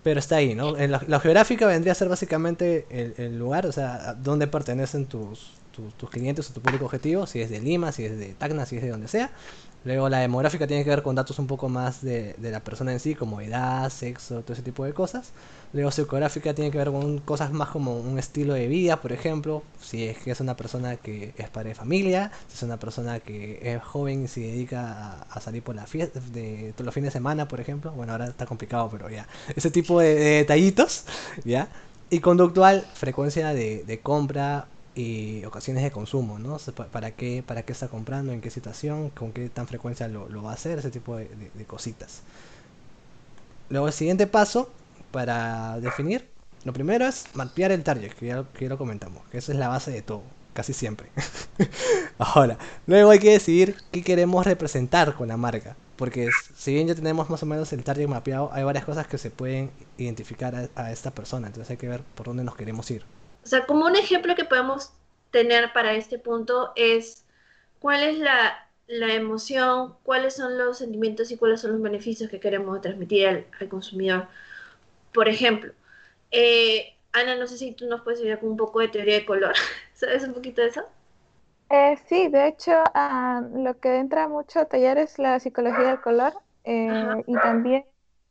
[0.02, 0.76] Pero está ahí, ¿no?
[0.76, 5.92] En la, geográfica vendría a ser básicamente el, lugar, o sea, dónde pertenecen tus, tus,
[5.94, 8.76] tus, clientes o tu público objetivo, si es de Lima, si es de Tacna, si
[8.76, 9.30] es de donde sea.
[9.84, 12.92] Luego la demográfica tiene que ver con datos un poco más de, de la persona
[12.92, 15.32] en sí, como edad, sexo, todo ese tipo de cosas.
[15.74, 19.64] Luego psicográfica tiene que ver con cosas más como un estilo de vida, por ejemplo,
[19.82, 23.18] si es que es una persona que es padre de familia, si es una persona
[23.18, 27.08] que es joven y se dedica a, salir por la fiesta, de todos los fines
[27.08, 27.90] de semana, por ejemplo.
[27.90, 29.26] Bueno, ahora está complicado, pero ya.
[29.56, 31.06] Ese tipo de, detallitos,
[31.44, 31.68] ¿ya?
[32.08, 36.56] Y conductual, frecuencia de, compra y ocasiones de consumo, ¿no?
[36.92, 38.30] ¿Para qué, ¿Para qué está comprando?
[38.30, 39.10] ¿En qué situación?
[39.10, 40.78] ¿Con qué tan frecuencia lo, lo va a hacer?
[40.78, 42.22] Ese tipo de, de cositas.
[43.70, 44.70] Luego el siguiente paso
[45.14, 46.28] para definir,
[46.64, 49.92] lo primero es mapear el target, que ya, lo comentamos, que esa es la base
[49.92, 50.24] de todo,
[50.54, 51.08] casi siempre.
[52.18, 56.96] Ahora, luego hay que decidir qué queremos representar con la marca, porque si bien ya
[56.96, 60.90] tenemos más o menos el target mapeado, hay varias cosas que se pueden identificar a,
[60.90, 63.04] esta persona, entonces hay que ver por dónde nos queremos ir.
[63.44, 64.94] O sea, como un ejemplo que podemos
[65.30, 67.24] tener para este punto es
[67.78, 72.40] cuál es la, la emoción, cuáles son los sentimientos y cuáles son los beneficios que
[72.40, 74.26] queremos transmitir al, al consumidor.
[75.14, 75.72] Por ejemplo,
[76.32, 79.24] eh, Ana, no sé si tú nos puedes ayudar con un poco de teoría de
[79.24, 79.54] color.
[79.94, 80.82] ¿Sabes un poquito de eso?
[81.70, 86.00] Eh, sí, de hecho, ah, lo que entra mucho a taller es la psicología del
[86.00, 87.84] color eh, y también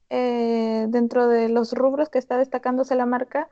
[0.09, 3.49] dentro de los rubros que está destacándose la marca,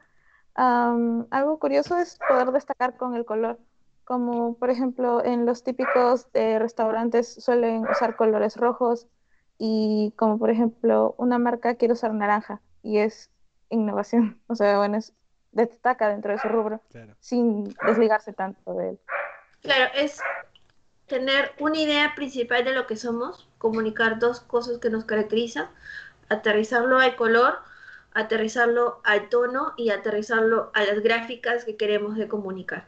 [0.54, 3.58] algo curioso es poder destacar con el color.
[4.04, 9.08] Como por ejemplo en los típicos restaurantes suelen usar colores rojos
[9.58, 13.30] y como por ejemplo una marca quiere usar naranja y es
[13.70, 14.40] innovación.
[14.48, 15.14] O sea, bueno, es,
[15.52, 16.82] destaca dentro de su rubro
[17.20, 19.00] sin desligarse tanto de él.
[19.62, 20.20] Claro, es
[21.08, 25.70] tener una idea principal de lo que somos, comunicar dos cosas que nos caracterizan,
[26.30, 27.60] aterrizarlo al color,
[28.14, 32.88] aterrizarlo al tono y aterrizarlo a las gráficas que queremos de comunicar.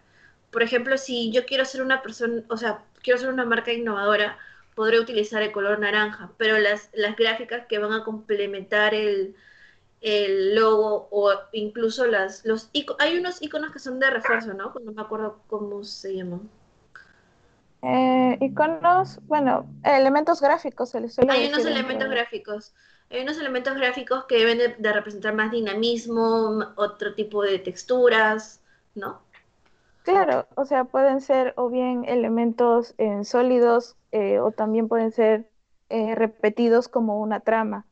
[0.51, 4.37] Por ejemplo, si yo quiero ser una persona, o sea, quiero ser una marca innovadora,
[4.75, 9.35] podré utilizar el color naranja, pero las, las gráficas que van a complementar el,
[10.03, 14.73] el logo o incluso las los hay unos iconos que son de refuerzo, ¿no?
[14.83, 16.49] No me acuerdo cómo se llaman.
[17.81, 22.73] Eh, iconos, bueno, elementos gráficos se les Hay unos elementos gráficos.
[23.09, 28.61] Hay unos elementos gráficos que deben de, representar más dinamismo, otro tipo de texturas,
[28.95, 29.21] ¿no?
[30.03, 35.49] Claro, o sea, pueden ser o bien elementos eh, sólidos eh, o también pueden ser
[35.89, 37.85] repetidos como una trama.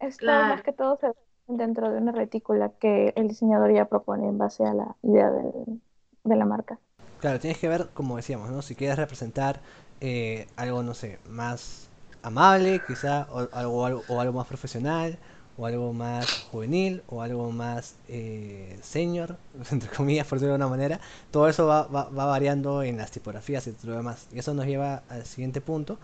[0.00, 1.12] Esto más que todo se
[1.48, 6.36] dentro de una retícula que el diseñador ya propone en base a la idea de,
[6.36, 6.78] la marca.
[7.20, 8.60] Claro, tienes que ver, como decíamos, ¿no?
[8.62, 9.60] Si quieres representar
[10.00, 11.88] eh, algo, no sé, más
[12.22, 15.18] amable, quizá, o algo, o algo más profesional,
[15.56, 19.38] o algo más juvenil, o algo más eh, senior,
[19.72, 21.00] entre comillas, por decirlo de alguna manera.
[21.30, 24.28] Todo eso va, va, va variando en las tipografías y todo lo demás.
[24.32, 25.98] Y eso nos lleva al siguiente punto,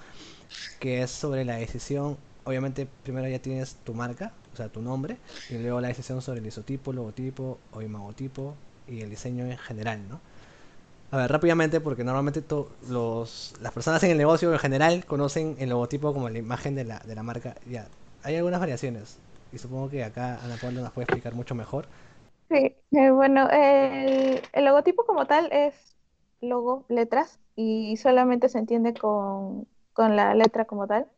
[0.81, 2.16] que es sobre la decisión.
[2.45, 5.19] Obviamente, primero ya tienes tu marca, o sea, tu nombre,
[5.51, 8.55] y luego la decisión sobre el isotipo, logotipo o imagotipo
[8.89, 10.21] y el diseño en general, ¿no?
[11.11, 12.43] A ver, rápidamente, porque normalmente
[12.89, 16.85] los, las personas en el negocio en general conocen el logotipo como la imagen de
[16.85, 17.55] la, de la marca.
[17.71, 17.87] Ya,
[18.25, 19.19] hay algunas variaciones,
[19.53, 21.87] y supongo que acá Ana Paula nos puede explicar mucho mejor.
[22.51, 25.97] Sí, eh, bueno, el, el logotipo como tal es
[26.41, 31.11] logo, letras, y solamente se entiende con, con la letra como tal.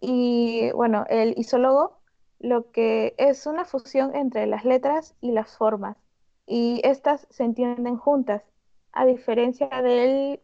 [0.00, 2.01] Y bueno, el isólogo
[2.42, 5.96] lo que es una fusión entre las letras y las formas.
[6.46, 8.42] Y estas se entienden juntas,
[8.92, 10.40] a diferencia del,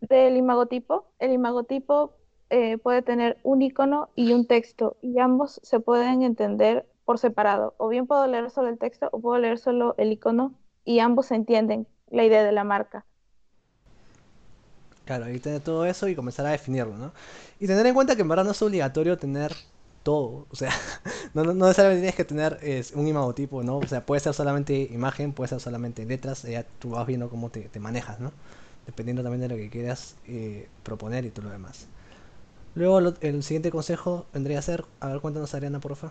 [0.00, 1.04] del imagotipo.
[1.18, 2.14] El imagotipo
[2.50, 7.74] eh, puede tener un icono y un texto, y ambos se pueden entender por separado.
[7.76, 11.30] O bien puedo leer solo el texto o puedo leer solo el icono, y ambos
[11.30, 13.04] entienden la idea de la marca.
[15.04, 17.12] Claro, ahí tener todo eso y comenzar a definirlo, ¿no?
[17.60, 19.52] Y tener en cuenta que en verdad no es obligatorio tener
[20.08, 20.72] todo, o sea,
[21.34, 23.76] no, no, no necesariamente tienes que tener es, un imagotipo, ¿no?
[23.76, 27.50] O sea, puede ser solamente imagen, puede ser solamente letras, ya tú vas viendo cómo
[27.50, 28.32] te, te manejas, ¿no?
[28.86, 31.88] Dependiendo también de lo que quieras eh, proponer y todo lo demás.
[32.74, 36.10] Luego el siguiente consejo vendría a ser, a ver, cuéntanos Ariana, porfa.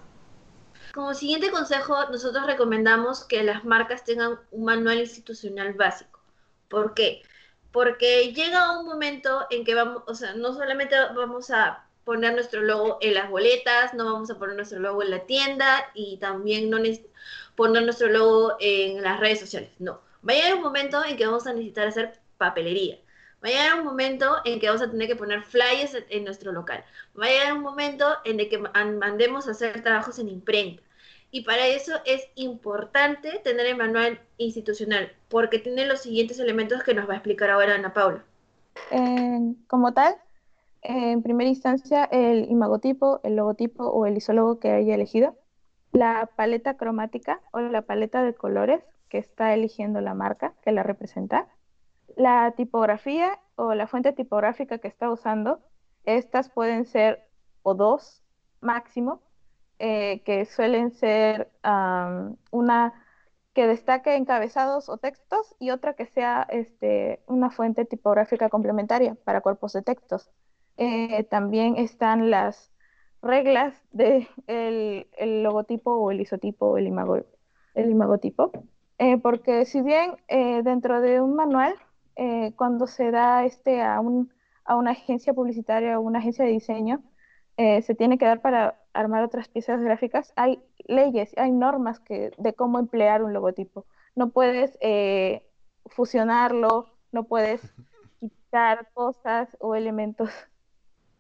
[0.94, 6.20] Como siguiente consejo, nosotros recomendamos que las marcas tengan un manual institucional básico.
[6.68, 7.24] ¿Por qué?
[7.72, 12.62] Porque llega un momento en que vamos, o sea, no solamente vamos a poner nuestro
[12.62, 16.70] logo en las boletas, no vamos a poner nuestro logo en la tienda y también
[16.70, 16.78] no
[17.56, 19.70] poner nuestro logo en las redes sociales.
[19.78, 20.00] No.
[20.28, 22.98] Va a llegar un momento en que vamos a necesitar hacer papelería.
[23.44, 26.54] Va a llegar un momento en que vamos a tener que poner flyers en, nuestro
[26.54, 26.86] local.
[27.20, 30.82] Va a llegar un momento en el que man- mandemos a hacer trabajos en imprenta.
[31.30, 36.94] Y para eso es importante tener el manual institucional, porque tiene los siguientes elementos que
[36.94, 38.24] nos va a explicar ahora Ana Paula.
[38.92, 40.16] En- como tal,
[40.88, 45.36] en primera instancia, el imagotipo, el logotipo o el isólogo que haya elegido,
[45.92, 50.84] la paleta cromática o la paleta de colores que está eligiendo la marca que la
[50.84, 51.50] representa,
[52.16, 55.60] la tipografía o la fuente tipográfica que está usando.
[56.06, 57.28] Estas pueden ser
[57.64, 58.24] o dos
[58.62, 59.22] máximo,
[59.80, 61.52] eh, que suelen ser
[62.52, 62.94] una
[63.54, 69.42] que destaque encabezados o textos y otra que sea este, una fuente tipográfica complementaria para
[69.42, 70.30] cuerpos de textos.
[70.78, 72.72] Eh, también están las
[73.22, 77.18] reglas del de el logotipo o el isotipo o el, imago,
[77.74, 78.52] el imagotipo,
[79.00, 81.76] eh, porque si bien eh, dentro de un manual,
[82.16, 84.32] eh, cuando se da este a, un,
[84.66, 87.04] a, una agencia publicitaria o una agencia de diseño,
[87.58, 92.32] eh, se tiene que dar para armar otras piezas gráficas, hay leyes, hay normas que,
[92.38, 93.86] de cómo emplear un logotipo.
[94.16, 95.44] No puedes eh,
[95.86, 97.62] fusionarlo, no puedes
[98.20, 100.32] quitar cosas o elementos.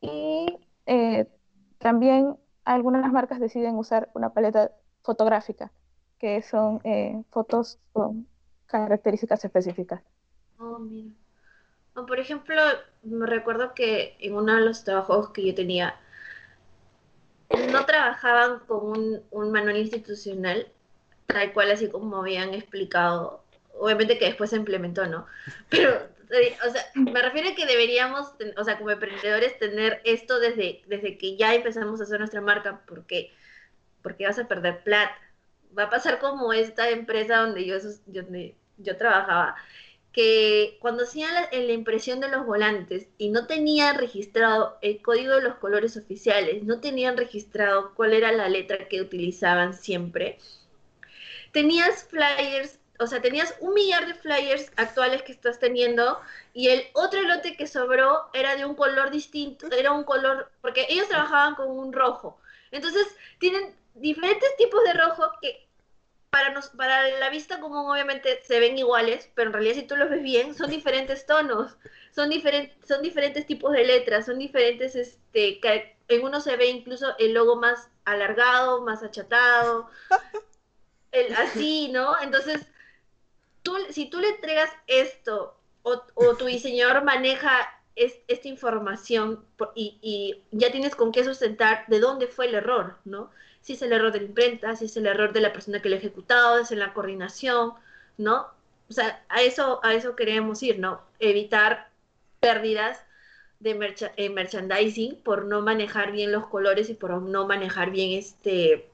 [0.01, 1.27] Y eh,
[1.77, 4.71] también algunas marcas deciden usar una paleta
[5.03, 5.71] fotográfica,
[6.19, 8.27] que son eh, fotos con
[8.65, 10.01] características específicas.
[10.59, 11.13] Oh, mira.
[11.95, 12.61] O, por ejemplo,
[13.03, 15.95] me recuerdo que en uno de los trabajos que yo tenía,
[17.71, 20.67] no trabajaban con un, un, manual institucional,
[21.25, 23.43] tal cual así como habían explicado.
[23.79, 25.25] Obviamente que después se implementó, ¿no?
[25.69, 30.81] Pero, o sea, me refiero a que deberíamos, o sea, como emprendedores, tener esto desde,
[30.87, 33.31] desde que ya empezamos a hacer nuestra marca, porque,
[34.01, 35.15] porque vas a perder plata.
[35.77, 39.55] Va a pasar como esta empresa donde yo, donde yo trabajaba,
[40.11, 45.35] que cuando hacían la, la, impresión de los volantes y no tenían registrado el código
[45.35, 50.39] de los colores oficiales, no tenían registrado cuál era la letra que utilizaban siempre,
[51.51, 56.19] tenías flyers, o sea, tenías un millar de flyers actuales que estás teniendo
[56.53, 60.87] y el otro lote que sobró era de un color distinto, era un color, porque
[60.89, 62.39] ellos trabajaban con un rojo.
[62.71, 63.07] Entonces,
[63.39, 65.67] tienen diferentes tipos de rojo que
[66.29, 69.95] para, nos, para la vista común obviamente se ven iguales, pero en realidad si tú
[69.95, 71.77] los ves bien, son diferentes tonos,
[72.13, 75.59] son, diferent, son diferentes tipos de letras, son diferentes, este,
[76.07, 79.89] en uno se ve incluso el logo más alargado, más achatado,
[81.11, 82.19] el, así, ¿no?
[82.21, 82.67] Entonces,
[83.89, 89.45] si tú le entregas esto o, tu diseñador maneja es, esta información
[89.75, 93.31] y, ya tienes con qué sustentar de dónde fue el error, ¿no?
[93.67, 95.89] si es el error de la imprenta, si es el error de la persona que
[95.89, 97.73] lo ha ejecutado, es en la coordinación,
[98.17, 98.47] ¿no?
[98.89, 101.01] O sea, a eso, a eso queremos ir, ¿no?
[101.19, 101.89] Evitar
[102.39, 103.03] pérdidas
[103.59, 103.71] de
[104.15, 108.89] eh, merchandising por no manejar bien los colores y por no manejar bien este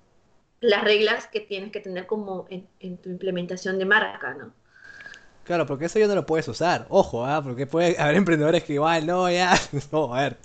[0.59, 4.53] las reglas que tienes que tener como en tu implementación de marca, ¿no?
[5.43, 6.85] Claro, porque eso ya no lo puedes usar.
[6.89, 7.43] Ojo, ¿ah?
[7.43, 9.53] porque puede haber emprendedores que igual, no, ya.
[9.91, 10.37] No, a ver.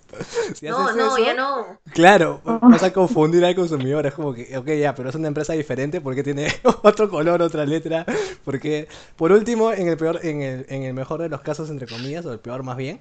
[0.55, 1.79] Si no, no, eso, ya no.
[1.93, 4.07] Claro, vas a confundir al consumidor.
[4.07, 6.49] Es como que, ok, ya, pero es una empresa diferente porque tiene
[6.83, 8.05] otro color, otra letra.
[8.45, 11.87] Porque, por último, en el peor, en el, en el mejor de los casos, entre
[11.87, 13.01] comillas, o el peor más bien,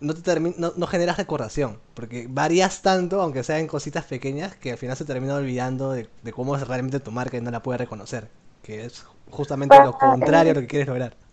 [0.00, 1.80] no, te no, no generas recordación.
[1.94, 6.32] Porque varías tanto, aunque sean cositas pequeñas, que al final se termina olvidando de, de
[6.32, 8.28] cómo es realmente tu marca y no la puedes reconocer.
[8.62, 11.23] Que es justamente lo contrario a lo que quieres lograr.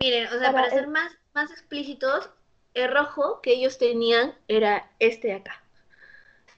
[0.00, 2.30] Miren, o sea, para, para ser más, más explícitos,
[2.74, 5.62] el rojo que ellos tenían era este de acá.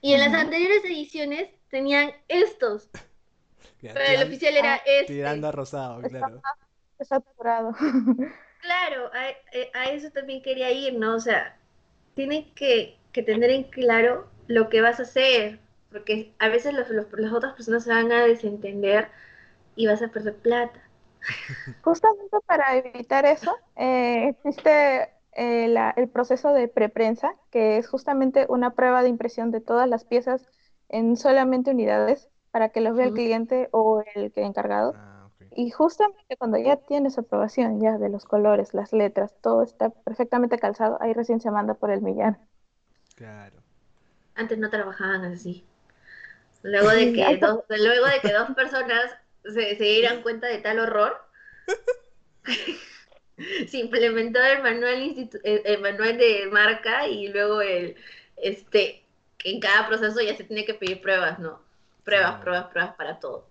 [0.01, 2.89] Y en las anteriores ediciones tenían estos,
[3.81, 5.13] Ya, pero el oficial era este.
[5.13, 6.41] tirando a rosado, Está- claro.
[6.99, 7.75] Está saturado.
[8.59, 11.15] Claro, a, eh, a eso también quería ir, ¿no?
[11.15, 11.57] O sea,
[12.15, 15.59] tienes que, que tener en claro lo que vas a hacer,
[15.91, 19.09] porque a veces los, los- las otras personas se van a desentender
[19.75, 20.81] y vas a perder plata.
[21.81, 25.09] Justamente para evitar eso, eh, existe
[25.39, 29.87] eh, la- el proceso de preprensa, que es justamente una prueba de impresión de todas
[29.87, 30.47] las piezas
[30.89, 34.93] en solamente unidades para que los vea el cliente o el que encargado.
[34.95, 35.47] Ah, ok.
[35.55, 40.57] Y justamente cuando ya tienes aprobación ya de los colores, las letras, todo está perfectamente
[40.57, 42.39] calzado, ahí recién se manda por el millán.
[43.15, 43.57] Claro.
[44.35, 45.63] Antes no trabajaban así.
[46.63, 49.17] Luego de que hay que- dos, luego de que dos personas
[49.53, 51.15] se, se dieran cuenta de tal horror,
[53.67, 57.95] se implementó el manual el, manual de marca y luego el
[58.37, 59.03] este
[59.43, 61.61] en cada proceso ya se tiene que pedir pruebas, ¿no?
[62.03, 62.41] Pruebas, Sí.
[62.41, 63.49] pruebas, pruebas para todo.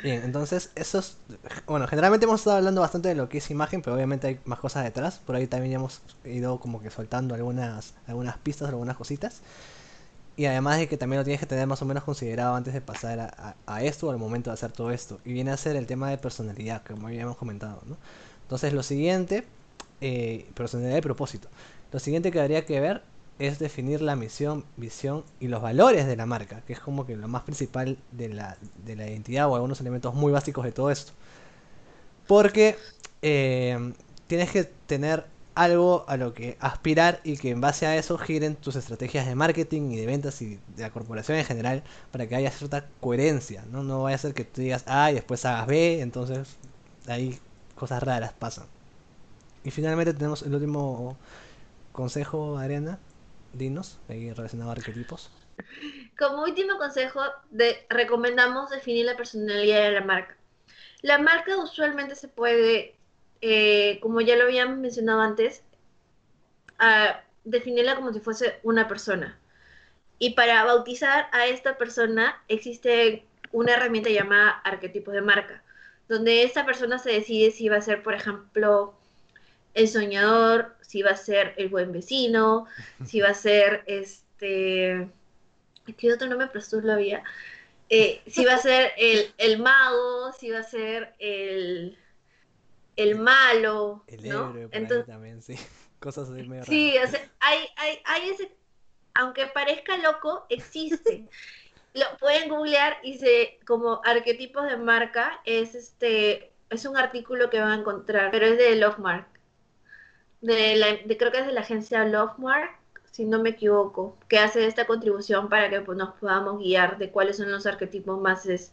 [0.00, 1.18] Bien, entonces eso es...
[1.66, 4.58] Bueno, generalmente hemos estado hablando bastante de lo que es imagen, pero obviamente hay más
[4.58, 5.20] cosas detrás.
[5.20, 9.42] Por ahí también hemos ido como que soltando algunas, algunas pistas, algunas cositas.
[10.36, 12.80] Y además de que también lo tienes que tener más o menos considerado antes de
[12.80, 15.20] pasar a, esto o al momento de hacer todo esto.
[15.24, 17.96] Y viene a ser el tema de personalidad, como ya hemos comentado, ¿no?
[18.42, 19.44] Entonces lo siguiente,
[20.00, 21.48] eh, personalidad y propósito.
[21.92, 23.02] Lo siguiente que habría que ver
[23.38, 27.16] es definir la misión, visión y los valores de la marca, que es como que
[27.16, 30.90] lo más principal de la, de la identidad o algunos elementos muy básicos de todo
[30.90, 31.12] esto.
[32.26, 32.76] Porque
[33.20, 33.92] eh,
[34.26, 38.56] tienes que tener algo a lo que aspirar y que en base a eso giren
[38.56, 42.36] tus estrategias de marketing y de ventas y de la corporación en general para que
[42.36, 43.82] haya cierta coherencia, ¿no?
[43.82, 46.56] No vaya a ser que tú digas A y después hagas B, entonces
[47.06, 47.38] ahí
[47.74, 48.66] cosas raras pasan.
[49.64, 51.16] Y finalmente tenemos el último
[51.92, 52.98] consejo, Ariana,
[53.52, 55.30] dinos, ahí relacionado a arquetipos.
[56.18, 60.36] Como último consejo, de, recomendamos definir la personalidad de la marca.
[61.02, 62.96] La marca usualmente se puede,
[63.42, 65.62] eh, como ya lo habíamos mencionado antes,
[66.78, 69.38] ah, definirla como si fuese una persona.
[70.18, 75.62] Y para bautizar a esta persona existe una herramienta llamada arquetipos de marca,
[76.08, 78.94] donde esta persona se decide si va a ser, por ejemplo,
[79.74, 82.66] el soñador, si va a ser el buen vecino,
[83.04, 85.08] si va a ser este...
[85.98, 86.48] ¿Qué otro nombre
[86.84, 87.24] la vida?
[87.88, 91.98] Eh, si va a ser el, el mago, si va a ser el,
[92.96, 94.50] el malo, El ¿no?
[94.50, 95.54] héroe por ahí Entonces, también, sí.
[96.00, 97.08] Cosas así medio sí, raras.
[97.08, 98.56] o sea, hay, hay, hay ese,
[99.14, 101.28] aunque parezca loco, existe.
[101.94, 107.60] Lo pueden googlear y se, como arquetipos de marca, es este, es un artículo que
[107.60, 109.28] van a encontrar, pero es de Lovemark.
[110.40, 112.78] De la, de, creo que es de la agencia Lovemark,
[113.12, 117.10] si no me equivoco, que hace esta contribución para que pues, nos podamos guiar de
[117.12, 118.72] cuáles son los arquetipos más, es,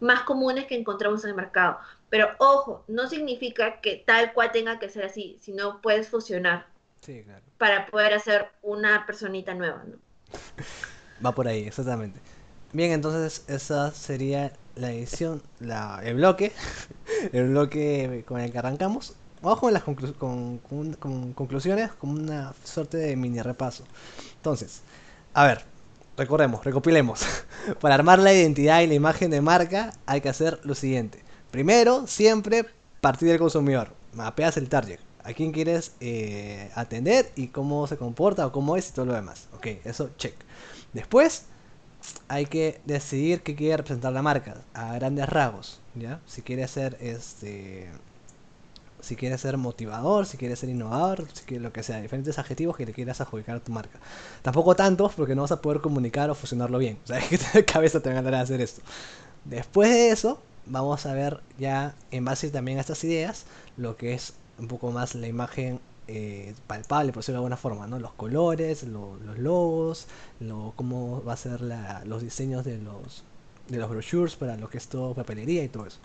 [0.00, 1.78] más comunes que encontramos en el mercado.
[2.10, 6.66] Pero ojo, no significa que tal cual tenga que ser así, sino puedes fusionar
[7.00, 7.42] Sí, claro.
[7.58, 9.98] para poder hacer una personita nueva, ¿no?
[11.24, 12.20] Va por ahí, exactamente.
[12.72, 16.52] Bien, entonces esa sería la edición, la, el bloque,
[17.32, 19.16] el bloque con el que arrancamos.
[19.42, 23.84] Vamos con las con, con, con conclusiones, como una suerte de mini repaso.
[24.36, 24.82] Entonces,
[25.32, 25.64] a ver,
[26.16, 27.24] recordemos, recopilemos.
[27.80, 31.24] Para armar la identidad y la imagen de marca hay que hacer lo siguiente.
[31.50, 32.66] Primero, siempre
[33.00, 33.94] partir del consumidor.
[34.12, 35.00] Mapeas el target.
[35.24, 39.14] A quién quieres eh, atender y cómo se comporta o cómo es y todo lo
[39.14, 39.48] demás.
[39.54, 40.34] Ok, eso check.
[40.92, 41.44] Después,
[42.28, 46.20] hay que decidir qué quiere representar la marca a grandes rasgos, ¿ya?
[46.26, 47.90] Si quiere ser este
[49.02, 52.76] si quiere ser motivador, si quiere ser innovador, si quiere lo que sea, diferentes adjetivos
[52.76, 53.98] que le quieras adjudicar a tu marca.
[54.42, 56.98] Tampoco tantos porque no vas a poder comunicar o fusionarlo bien.
[57.04, 58.82] O sea, hay que tener cabeza te van a dar a hacer esto.
[59.44, 63.44] Después de eso, vamos a ver ya en base también a estas ideas
[63.76, 67.86] lo que es un poco más la imagen eh, palpable, por decirlo de alguna forma,
[67.86, 67.98] ¿no?
[67.98, 70.06] Los colores, lo, los logos,
[70.40, 71.60] lo, cómo va a ser
[72.04, 73.24] los diseños de los,
[73.68, 75.98] de los brochures para lo que es todo papelería y todo eso.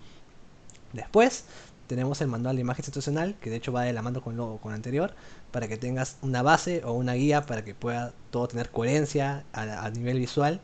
[0.93, 1.45] Después
[1.87, 4.57] tenemos el manual de imagen institucional, que de hecho va de la mano con lo,
[4.57, 5.13] con anterior,
[5.51, 9.89] para que tengas una base o una guía para que pueda todo tener coherencia a,
[9.91, 10.61] nivel visual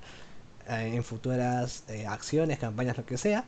[0.67, 3.45] eh, en futuras eh, acciones, campañas, lo que sea.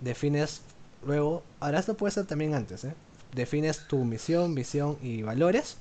[0.00, 0.62] Defines
[1.04, 2.94] luego, ahora esto puede ser también antes, ¿eh?
[3.34, 5.76] defines tu misión, visión y valores,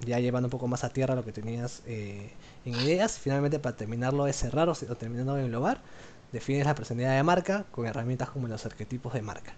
[0.00, 2.32] ya llevando un poco más a tierra lo que tenías eh,
[2.64, 3.18] en ideas.
[3.18, 5.80] Finalmente, para terminarlo de cerrar o, o terminando de englobar,
[6.32, 9.54] defines la personalidad de marca con herramientas como los arquetipos de marca.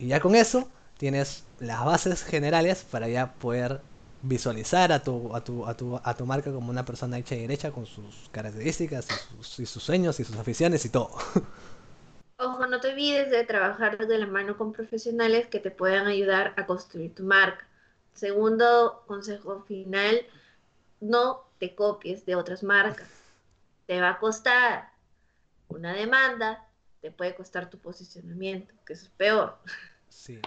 [0.00, 3.82] Y ya con eso tienes las bases generales para ya poder
[4.22, 7.42] visualizar a tu, a tu, a tu, a tu marca como una persona hecha y
[7.42, 11.10] derecha con sus características y sus, sus sueños y sus aficiones y todo.
[12.38, 16.54] Ojo, no te olvides de trabajar de la mano con profesionales que te puedan ayudar
[16.56, 17.68] a construir tu marca.
[18.14, 20.22] Segundo consejo final,
[21.00, 23.08] no te copies de otras marcas.
[23.86, 24.90] Te va a costar
[25.68, 26.66] una demanda,
[27.02, 29.58] te puede costar tu posicionamiento, que eso es peor.
[30.10, 30.40] Sí.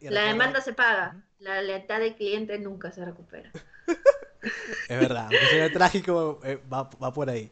[0.00, 3.50] La demanda se paga, la lealtad del cliente nunca se recupera.
[4.88, 7.50] Es verdad, aunque sea trágico, eh, va, va por ahí.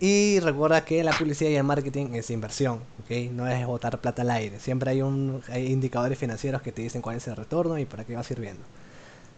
[0.00, 3.30] Y recuerda que la publicidad y el marketing es inversión, ¿ok?
[3.32, 4.58] No es botar plata al aire.
[4.60, 8.04] Siempre hay, un, hay indicadores financieros que te dicen cuál es el retorno y para
[8.04, 8.66] qué va sirviendo.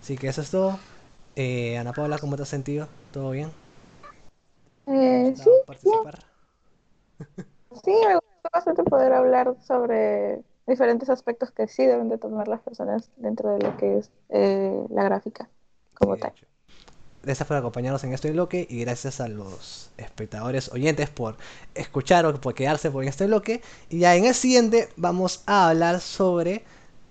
[0.01, 0.81] Así que eso es todo.
[1.37, 2.89] Eh, Ana Paula, ¿cómo te has sentido?
[3.11, 3.53] ¿Todo bien?
[4.87, 5.51] Eh, sí,
[7.85, 12.61] sí, me gustó bastante poder hablar sobre diferentes aspectos que sí deben de tomar las
[12.63, 15.51] personas dentro de lo que es eh, la gráfica
[15.95, 16.35] como Sí, tal.
[17.23, 21.37] Gracias por acompañarnos en este bloque y gracias a los espectadores oyentes por
[21.75, 23.63] escuchar o por quedarse por este bloque.
[23.89, 26.65] Y ya en el siguiente vamos a hablar sobre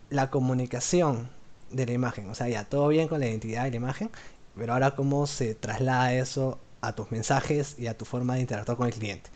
[0.09, 1.29] la comunicación
[1.71, 2.29] de la imagen.
[2.29, 4.11] O sea, ya todo bien con la identidad de la imagen,
[4.55, 8.77] pero ahora cómo se traslada eso a tus mensajes y a tu forma de interactuar
[8.77, 9.31] con el cliente.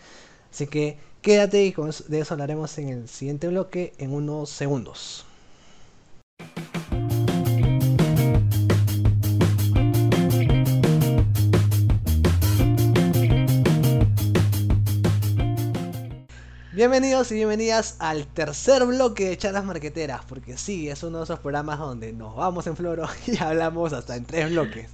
[0.51, 1.73] Así que quédate y
[2.07, 5.25] de eso hablaremos en el siguiente bloque en unos segundos.
[16.77, 21.39] Bienvenidos y bienvenidas al tercer bloque de charlas marqueteras, porque sí, es uno de esos
[21.39, 24.87] programas donde nos vamos en floro y hablamos hasta en tres bloques.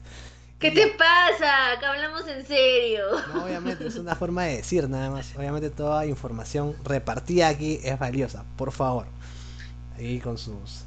[0.63, 1.77] ¿Qué te pasa?
[1.77, 3.03] Que hablamos en serio.
[3.33, 5.35] No, obviamente, es una forma de decir nada más.
[5.35, 9.05] Obviamente toda información repartida aquí es valiosa, por favor.
[9.97, 10.85] Ahí con sus,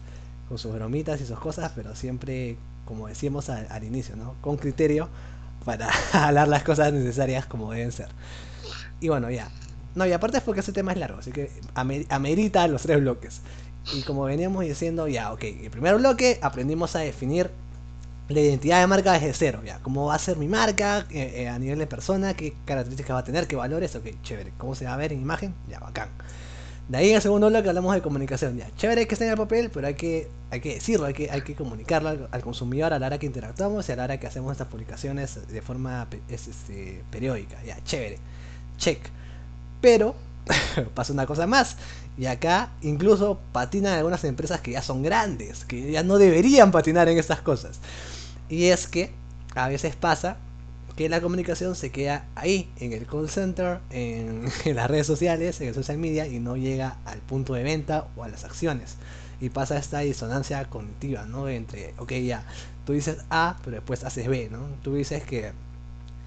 [0.49, 2.57] con sus bromitas y sus cosas, pero siempre,
[2.87, 4.35] como decíamos al, inicio, ¿no?
[4.41, 5.11] Con criterio
[5.67, 8.09] para hablar las cosas necesarias como deben ser.
[9.01, 9.51] Y bueno, ya.
[9.95, 12.99] No, y aparte es porque ese tema es largo, así que amer- amerita los tres
[12.99, 13.43] bloques.
[13.95, 17.51] Y como veníamos diciendo, ya, ok, el primer bloque aprendimos a definir
[18.29, 21.49] la identidad de marca desde cero, ya, cómo va a ser mi marca eh, eh,
[21.49, 24.85] a nivel de persona, qué características va a tener, qué valores, ok, chévere, cómo se
[24.85, 26.09] va a ver en imagen, ya, bacán.
[26.89, 29.37] De ahí en el segundo bloque hablamos de comunicación, ya, chévere que esté en el
[29.37, 32.99] papel, pero hay que, hay que decirlo, hay que, hay que comunicarlo al, consumidor a
[32.99, 36.49] la hora que interactuamos y a la hora que hacemos estas publicaciones de forma es,
[36.49, 38.19] este, periódica, ya, chévere,
[38.77, 39.01] check.
[39.81, 40.17] Pero
[40.95, 41.77] pasa una cosa más.
[42.19, 47.09] Y acá incluso patinan algunas empresas que ya son grandes, que ya no deberían patinar
[47.09, 47.79] en estas cosas.
[48.49, 49.11] Y es que
[49.55, 50.37] a veces pasa
[50.97, 55.69] que la comunicación se queda ahí, en el call center, en, las redes sociales, en
[55.69, 58.97] el social media, y no llega al punto de venta o a las acciones.
[59.41, 61.49] Y pasa esta disonancia cognitiva, ¿no?
[61.49, 62.45] Entre, ok, ya,
[62.87, 64.61] tú dices A, pero después haces B, ¿no?
[64.83, 65.53] Tú dices que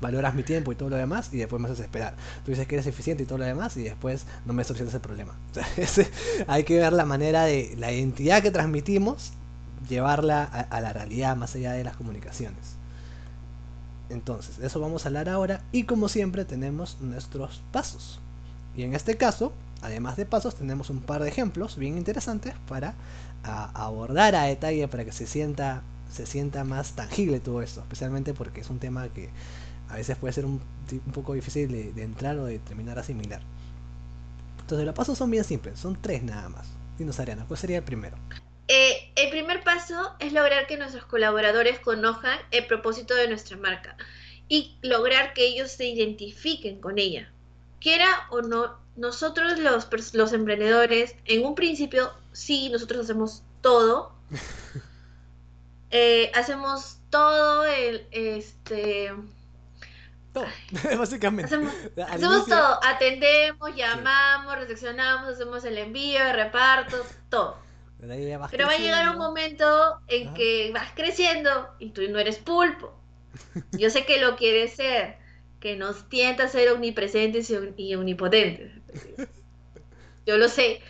[0.01, 2.13] valoras mi tiempo y todo lo demás y después me haces esperar.
[2.45, 5.01] Tú dices que eres eficiente y todo lo demás y después no me solucionas el
[5.01, 5.36] problema.
[6.47, 9.34] Hay que ver la manera de la identidad que transmitimos,
[9.88, 12.78] llevarla a, la realidad más allá de las comunicaciones.
[14.10, 18.20] Entonces, de eso vamos a hablar ahora y como siempre tenemos nuestros pasos.
[18.76, 22.96] Y en este caso, además de pasos, tenemos un par de ejemplos bien interesantes para
[23.44, 28.34] a- abordar a detalle para que se sienta se sienta más tangible todo esto, especialmente
[28.34, 29.30] porque es un tema que
[29.90, 30.62] a veces puede ser un,
[31.14, 33.42] poco difícil de, de entrar o de terminar a asimilar.
[34.62, 36.68] Entonces los pasos son bien simples, son tres nada más.
[36.98, 38.18] Dinos Ariana, ¿cuál sería el primero?
[38.72, 43.97] Eh, el primer paso es lograr que nuestros colaboradores conozcan el propósito de nuestra marca
[44.47, 47.32] y lograr que ellos se identifiquen con ella.
[47.82, 54.13] Quiera o no, nosotros los, los emprendedores, en un principio, sí, nosotros hacemos todo.
[55.91, 59.11] Eh, hacemos todo el, este,
[60.32, 60.45] Todo,
[60.99, 61.55] básicamente.
[62.07, 67.57] hacemos, todo, atendemos, llamamos, recepcionamos, hacemos el envío, el reparto, todo.
[68.00, 70.36] Pero va a llegar un momento en Ajá.
[70.36, 72.97] que vas creciendo y tú no eres pulpo.
[73.74, 75.18] Yo sé que lo quieres ser,
[75.60, 78.72] que nos tienta a ser omnipresentes y, om- y omnipotentes.
[80.26, 80.82] Yo lo sé.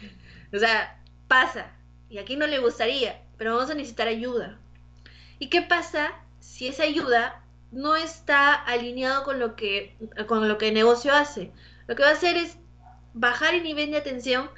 [0.54, 1.72] O sea, pasa.
[2.10, 4.60] Y aquí no le gustaría, pero vamos a necesitar ayuda.
[5.40, 9.96] ¿Y qué pasa si esa ayuda no está alineado con lo que
[10.28, 11.52] con lo que el negocio hace?
[11.88, 12.58] Lo que va a hacer es
[13.14, 14.50] bajar el nivel de atención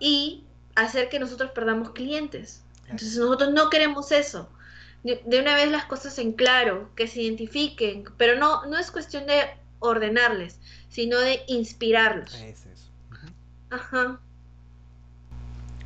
[0.00, 0.43] y
[0.74, 2.62] hacer que nosotros perdamos clientes.
[2.84, 4.48] Entonces nosotros no queremos eso.
[5.02, 9.26] De, una vez las cosas en claro, que se identifiquen, pero no, no es cuestión
[9.26, 9.42] de
[9.78, 10.58] ordenarles,
[10.88, 12.34] sino de inspirarlos.
[12.34, 12.64] Es.
[13.12, 13.26] Ujú.
[13.70, 14.20] Ajá.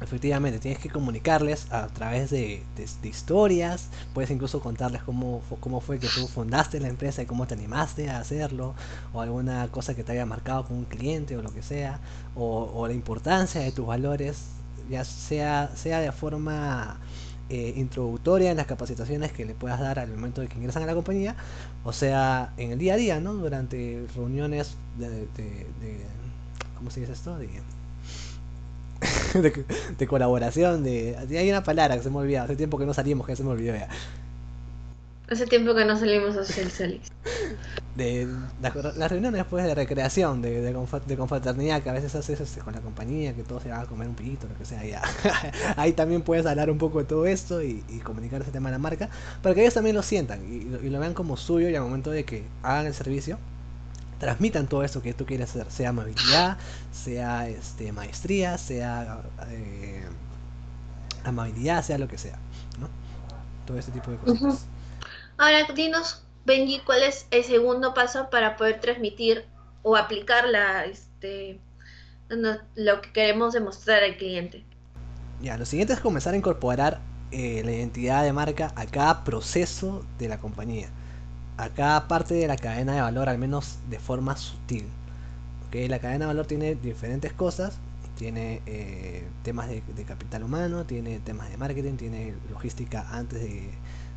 [0.00, 5.98] efectivamente, tienes que comunicarles a través de, de, historias, puedes incluso contarles cómo, cómo fue
[5.98, 8.76] que tú fundaste la empresa y cómo te animaste a hacerlo,
[9.12, 11.98] o alguna cosa que te haya marcado con un cliente o lo que sea,
[12.36, 14.57] o, o la importancia de tus valores,
[14.88, 16.98] ya sea, sea de forma
[17.50, 20.86] eh, introductoria en las capacitaciones que le puedas dar al momento de que ingresan a
[20.86, 21.36] la compañía,
[21.84, 23.34] o sea, en el día a día, ¿no?
[23.34, 25.26] Durante reuniones de, de,
[25.80, 26.06] de
[26.76, 27.38] ¿cómo se dice esto?
[27.38, 27.48] De,
[29.98, 31.16] de, colaboración, de...
[31.16, 33.50] Hay una palabra que se me olvidó, hace tiempo que no salimos, que se me
[33.50, 33.88] olvidó ya.
[35.30, 37.00] Hace tiempo que no salimos a hacer
[37.96, 38.28] De
[38.62, 42.80] las, reuniones después de recreación, de, de, confraternidad que a veces haces este, con la
[42.80, 45.02] compañía, que todos se van a comer un pillito, lo que sea, ya.
[45.76, 48.78] Ahí también puedes hablar un poco de todo esto y, comunicar ese tema a la
[48.78, 49.10] marca,
[49.42, 52.10] para que ellos también lo sientan y, y lo vean como suyo y al momento
[52.10, 53.38] de que hagan el servicio,
[54.18, 56.58] transmitan todo eso que tú quieres hacer, sea amabilidad,
[56.92, 59.20] sea este, maestría, sea
[59.50, 60.04] eh,
[61.24, 62.38] amabilidad, sea lo que sea,
[62.80, 62.88] ¿no?
[63.66, 64.66] Todo ese tipo de cosas.
[65.38, 69.44] Ahora, dinos, Benji, ¿cuál es el segundo paso para poder transmitir
[69.82, 71.60] o aplicar la, este,
[72.28, 74.64] lo que queremos demostrar al cliente?
[75.40, 80.04] Ya, lo siguiente es comenzar a incorporar eh, la identidad de marca a cada proceso
[80.18, 80.88] de la compañía,
[81.56, 84.86] a cada parte de la cadena de valor, al menos de forma sutil.
[85.68, 85.86] ¿Okay?
[85.86, 87.78] La cadena de valor tiene diferentes cosas,
[88.16, 93.70] tiene eh, temas de, capital humano, tiene temas de marketing, tiene logística antes de,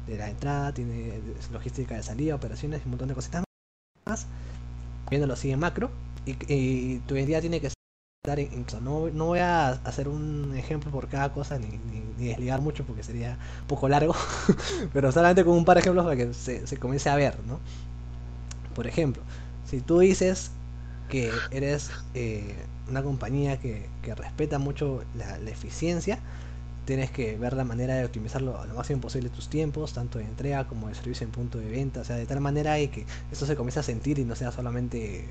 [0.08, 1.20] de la entrada, tiene
[1.52, 3.44] logística de salida, operaciones y un montón de cositas
[4.06, 4.26] más.
[5.10, 5.92] Viéndolo así en macro.
[6.26, 11.08] Y, tu identidad tiene que estar en, no, no voy a hacer un ejemplo por
[11.08, 11.80] cada cosa ni,
[12.18, 14.16] desligar mucho porque sería un poco largo.
[14.94, 17.60] pero solamente con un par de ejemplos para que se, comience a ver, ¿no?
[18.76, 19.24] Por ejemplo,
[19.66, 20.52] si tú dices
[21.10, 22.56] que eres eh,
[22.90, 26.20] una compañía que, que respeta mucho la eficiencia,
[26.86, 30.26] tienes que ver la manera de optimizarlo lo, lo máximo posible tus tiempos, tanto de
[30.26, 33.46] entrega como de servicio en punto de venta, o sea, de tal manera que esto
[33.46, 35.28] se comience a sentir y no sea solamente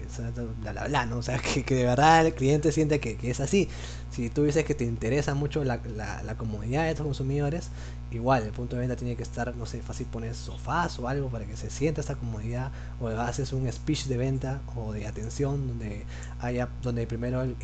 [0.61, 1.19] bla bla bla, ¿no?
[1.19, 3.69] O sea, que, que de verdad el cliente siente que, que, es así.
[4.11, 7.71] Si tú dices que te interesa mucho la, la, la, comodidad de tus consumidores,
[8.11, 11.29] igual el punto de venta tiene que estar, no sé, fácil poner sofás o algo
[11.29, 15.67] para que se sienta esta comodidad, o haces un speech de venta o de atención
[15.67, 16.05] donde
[16.41, 17.57] haya, donde primero el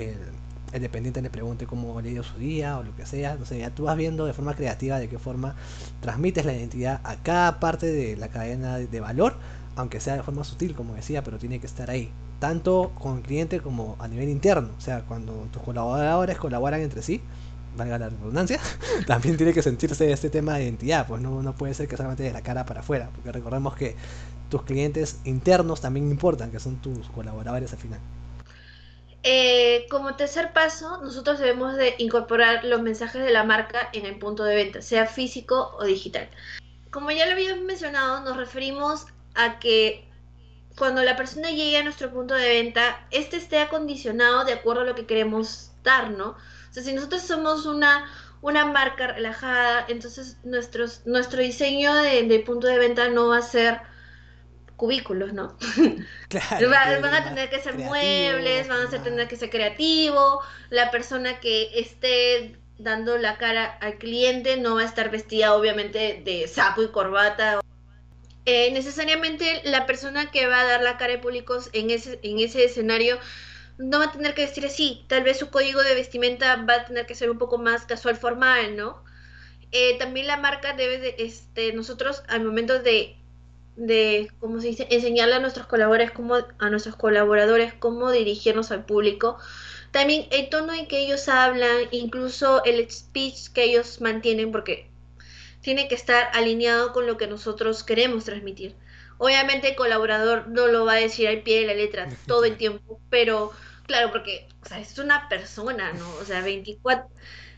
[0.72, 3.36] el dependiente le pregunte cómo le dio su día o lo que sea.
[3.36, 5.54] No sé, ya tú vas viendo de forma creativa de qué forma
[6.00, 9.36] transmites la identidad a cada parte de la cadena de, valor,
[9.76, 12.10] aunque sea de forma sutil, como decía, pero tiene que estar ahí.
[12.40, 14.70] Tanto con el cliente como a nivel interno.
[14.76, 17.22] O sea, cuando tus colaboradores colaboran entre sí,
[17.76, 18.60] valga la redundancia,
[19.06, 21.06] también tiene que sentirse este tema de identidad.
[21.06, 23.96] Pues no, no puede ser que solamente de la cara para afuera, porque recordemos que
[24.50, 28.00] tus clientes internos también importan, que son tus colaboradores al final.
[29.28, 34.20] Eh, como tercer paso, nosotros debemos de incorporar los mensajes de la marca en el
[34.20, 36.30] punto de venta, sea físico o digital.
[36.92, 40.08] Como ya lo habíamos mencionado, nos referimos a que
[40.78, 44.84] cuando la persona llegue a nuestro punto de venta, este esté acondicionado de acuerdo a
[44.84, 46.28] lo que queremos dar, ¿no?
[46.28, 48.08] O sea, si nosotros somos una,
[48.42, 53.42] una marca relajada, entonces nuestros, nuestro diseño de, de punto de venta no va a
[53.42, 53.80] ser
[54.76, 55.56] cubículos, ¿no?
[56.28, 61.38] Claro, van, a tener que ser muebles, van a tener que ser creativo, la persona
[61.38, 66.82] que esté dando la cara al cliente no va a estar vestida obviamente de saco
[66.82, 67.60] y corbata.
[68.44, 72.38] Eh, necesariamente la persona que va a dar la cara de públicos en ese, en
[72.38, 73.18] ese escenario
[73.78, 76.84] no va a tener que vestir así, tal vez su código de vestimenta va a
[76.84, 79.04] tener que ser un poco más casual formal, ¿no?
[79.72, 83.16] Eh, también la marca debe de, este, nosotros al momento de
[83.76, 88.84] de, ¿cómo se dice?, enseñarle a nuestros colaboradores cómo, a nuestros colaboradores cómo dirigirnos al
[88.84, 89.38] público.
[89.90, 94.88] También el tono en que ellos hablan, incluso el speech que ellos mantienen, porque
[95.60, 98.74] tiene que estar alineado con lo que nosotros queremos transmitir.
[99.18, 102.56] Obviamente el colaborador no lo va a decir al pie de la letra todo el
[102.56, 103.52] tiempo, pero
[103.86, 106.08] claro, porque o sea, es una persona, ¿no?
[106.20, 107.08] O sea, 24,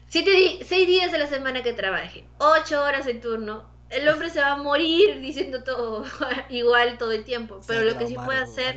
[0.08, 4.40] 7, 6 días de la semana que trabaje, 8 horas de turno, el hombre se
[4.40, 6.04] va a morir diciendo todo
[6.48, 7.60] igual todo el tiempo.
[7.66, 8.76] Pero lo que sí puede hacer.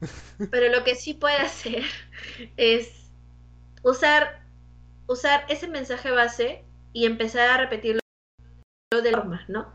[0.50, 1.82] pero lo que sí puede hacer
[2.56, 3.10] es
[3.82, 4.42] usar,
[5.06, 8.00] usar ese mensaje base y empezar a repetirlo
[8.90, 9.72] de normas, ¿no?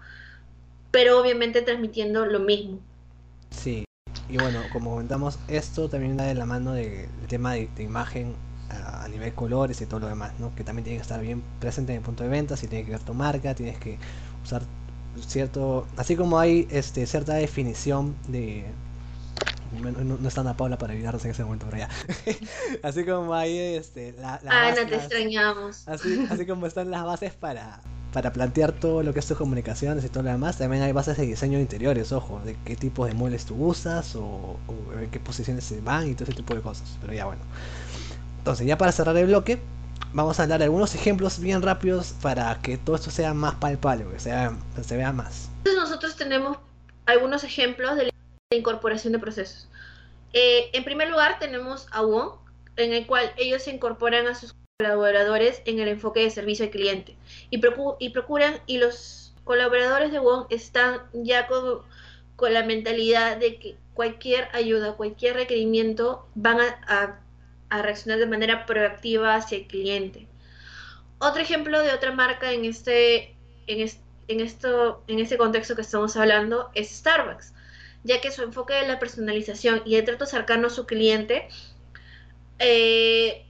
[0.92, 2.80] Pero obviamente transmitiendo lo mismo.
[3.52, 3.86] Sí,
[4.30, 8.36] y bueno, como comentamos, esto también da de la mano del tema de imagen
[9.06, 10.54] a, nivel colores y todo lo demás, ¿no?
[10.56, 12.92] Que también tiene que estar bien presente en el punto de venta, si tiene que
[12.92, 13.98] ver tu marca, tienes que
[14.44, 14.64] usar
[15.28, 18.66] cierto, así como hay este cierta definición de
[19.82, 21.90] no, no está Ana Paula para ayudarnos en ese momento, pero ya.
[22.84, 25.88] así como hay este, la, la Ana, te extrañamos.
[25.88, 27.82] Así, así como están las bases para,
[28.14, 31.18] para plantear todo lo que es tus comunicaciones y todo lo demás, también hay bases
[31.18, 34.22] de diseño de interiores, ojo, de qué tipo de muebles tú usas o,
[34.68, 36.98] o en qué posiciones se van y todo ese tipo de cosas.
[37.02, 37.42] Pero ya bueno.
[38.46, 39.58] Entonces, ya para cerrar el bloque,
[40.14, 44.20] vamos a dar algunos ejemplos bien rápidos para que todo esto sea más palpable, que
[44.20, 45.50] sea, se vea más.
[45.66, 46.60] Nosotros tenemos
[47.08, 48.12] algunos ejemplos de
[48.56, 49.68] incorporación de procesos.
[50.34, 52.34] Eh, en primer lugar, tenemos a WON,
[52.76, 56.72] en el cual ellos se incorporan a sus colaboradores en el enfoque de servicio al
[56.72, 57.16] cliente
[57.50, 57.60] y,
[57.98, 61.82] y procuran, y los colaboradores de WON están ya con,
[62.54, 67.25] la mentalidad de que cualquier ayuda, cualquier requerimiento van a
[67.70, 70.28] reaccionar de manera proactiva hacia el cliente.
[71.20, 73.36] Otro ejemplo de otra marca en este,
[73.68, 73.90] en,
[74.28, 77.54] en, esto, en este contexto que estamos hablando es Starbucks,
[78.04, 81.48] ya que su enfoque de la personalización y el trato cercano a su cliente
[82.60, 83.46] eh,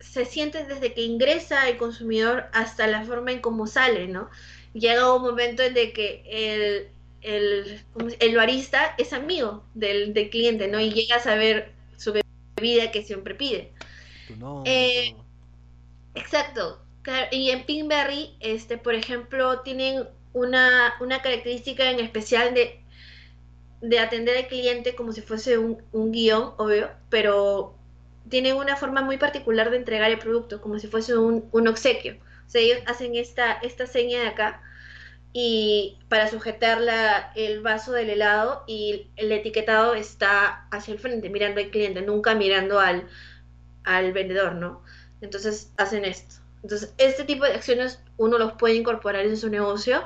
[0.00, 4.30] se siente desde que ingresa el consumidor hasta la forma en cómo sale, ¿no?
[4.72, 6.88] Llega un momento en de que el,
[7.22, 7.80] el,
[8.18, 10.80] el barista es amigo del, del cliente, ¿no?
[10.80, 11.72] Y llega a saber
[12.60, 13.72] vida que siempre pide.
[14.64, 15.14] Eh,
[16.14, 16.80] exacto.
[17.32, 22.80] Y en Pinkberry, este, por ejemplo, tienen una, una característica en especial de,
[23.80, 27.74] de atender al cliente como si fuese un, un guion, obvio, pero
[28.28, 32.18] tienen una forma muy particular de entregar el producto, como si fuese un, un obsequio.
[32.46, 34.62] O sea, ellos hacen esta, esta seña de acá
[35.32, 41.30] y para sujetar la, el vaso del helado y el etiquetado está hacia el frente,
[41.30, 43.08] mirando al cliente, nunca mirando al,
[43.84, 44.82] al vendedor, ¿no?
[45.20, 46.36] Entonces hacen esto.
[46.62, 50.02] Entonces, este tipo de acciones uno los puede incorporar en su negocio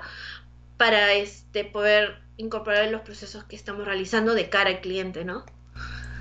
[0.76, 5.44] para este, poder incorporar los procesos que estamos realizando de cara al cliente, ¿no?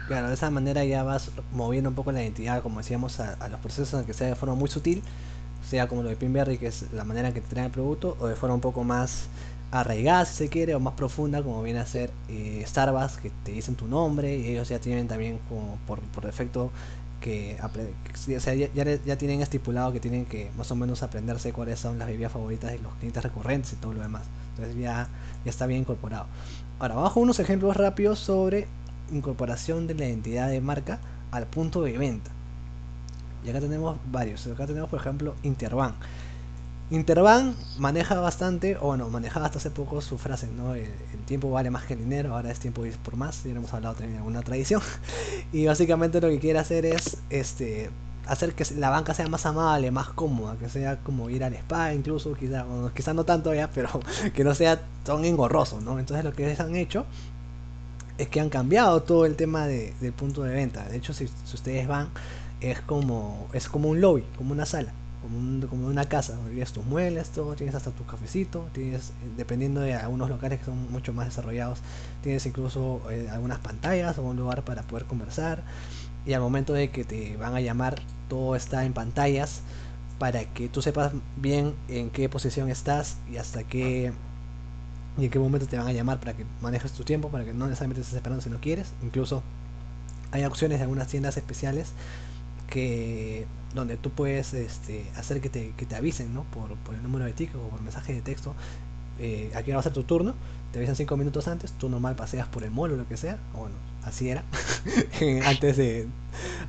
[0.07, 3.59] Claro, de esa manera ya vas moviendo un poco la identidad, como decíamos, a, los
[3.59, 5.01] procesos en que sea de forma muy sutil
[5.73, 8.15] sea como lo de Pinberry, que es la manera en que te traen el producto,
[8.19, 9.25] o de forma un poco más
[9.71, 13.53] arraigada, si se quiere, o más profunda, como viene a ser eh, Starbucks, que te
[13.53, 16.69] dicen tu nombre, y ellos ya tienen también como por, por defecto
[17.21, 17.57] que,
[18.27, 22.33] ya, ya, tienen estipulado que tienen que más o menos aprenderse cuáles son las bebidas
[22.33, 24.21] favoritas de los clientes recurrentes y todo lo demás.
[24.51, 25.07] Entonces ya,
[25.43, 26.27] ya está bien incorporado.
[26.77, 28.67] Ahora, vamos unos ejemplos rápidos sobre
[29.11, 30.99] incorporación de la identidad de marca
[31.31, 32.29] al punto de venta.
[33.43, 34.45] Y acá tenemos varios.
[34.47, 35.95] Acá tenemos, por ejemplo, Interban.
[36.91, 40.75] Interban maneja bastante, o bueno, manejaba hasta hace poco su frase, ¿no?
[40.75, 40.91] El,
[41.25, 43.95] tiempo vale más que el dinero, ahora es tiempo ir por más, ya hemos hablado
[43.95, 44.81] también de alguna tradición.
[45.53, 47.89] y básicamente lo que quiere hacer es este
[48.27, 51.93] hacer que la banca sea más amable, más cómoda, que sea como ir al spa
[51.93, 53.89] incluso, quizá, quizá no tanto ya, pero
[54.35, 55.97] que no sea tan engorroso, ¿no?
[55.97, 57.05] Entonces lo que ellos han hecho
[58.17, 60.83] es que han cambiado todo el tema de, del punto de venta.
[60.89, 62.09] De hecho, si ustedes van
[62.63, 66.71] es como, es como un lobby, como una sala, como, como una casa, donde tienes
[66.71, 71.13] tus muebles, todo, tienes hasta tu cafecito, tienes, dependiendo de algunos locales que son mucho
[71.13, 71.79] más desarrollados,
[72.21, 75.63] tienes incluso eh, algunas pantallas o un lugar para poder conversar.
[76.25, 79.61] Y al momento de que te van a llamar, todo está en pantallas
[80.19, 84.13] para que tú sepas bien en qué posición estás y hasta qué
[85.17, 87.53] y en qué momento te van a llamar para que manejes tu tiempo, para que
[87.53, 88.93] no necesariamente estés esperando si no quieres.
[89.03, 89.43] Incluso
[90.31, 91.91] hay opciones de algunas tiendas especiales
[92.67, 96.43] que donde tú puedes este, hacer que te, que te avisen ¿no?
[96.43, 98.53] por, por, el número de ticket o por mensaje de texto
[99.19, 100.33] eh, aquí va a ser tu turno
[100.71, 103.37] te avisan cinco minutos antes tú normal paseas por el mall o lo que sea
[103.53, 104.43] o bueno así era
[105.45, 106.07] antes de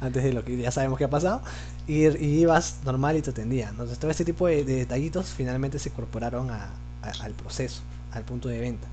[0.00, 1.42] antes de lo que ya sabemos que ha pasado
[1.86, 5.88] y, y ibas normal y te atendían entonces todo este tipo de, detallitos finalmente se
[5.88, 6.70] incorporaron a,
[7.02, 7.82] al proceso
[8.14, 8.86] al punto de venta.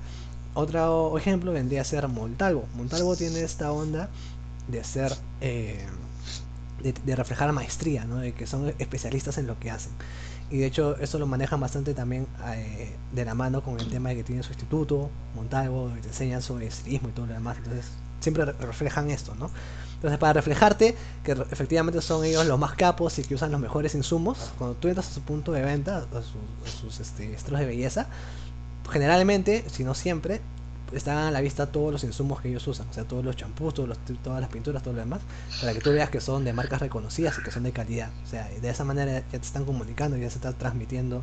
[0.54, 2.66] Otro ejemplo vendría a ser Montalvo.
[2.74, 4.10] Montalvo tiene esta onda
[4.68, 5.86] de ser eh,
[6.82, 8.18] de, reflejar maestría, ¿no?
[8.18, 9.92] de que son especialistas en lo que hacen.
[10.50, 14.10] Y de hecho eso lo manejan bastante también eh, de la mano con el tema
[14.10, 17.56] de que tienen su instituto, Montalvo, te enseñan sobre estilismo y todo lo demás.
[17.58, 17.86] Entonces
[18.20, 19.50] siempre reflejan esto, ¿no?
[19.94, 23.94] Entonces para reflejarte que efectivamente son ellos los más capos y que usan los mejores
[23.94, 26.22] insumos, cuando tú entras a su punto de venta, a,
[26.68, 28.08] sus este, estilos de belleza,
[28.90, 30.40] generalmente, si no siempre,
[30.94, 33.74] están a la vista todos los insumos que ellos usan, o sea, todos los champús,
[33.74, 35.20] todos todas las pinturas, todo lo demás,
[35.60, 38.10] para que tú veas que son de marcas reconocidas y que son de calidad.
[38.24, 41.22] O sea, de esa manera ya te están comunicando, ya se está transmitiendo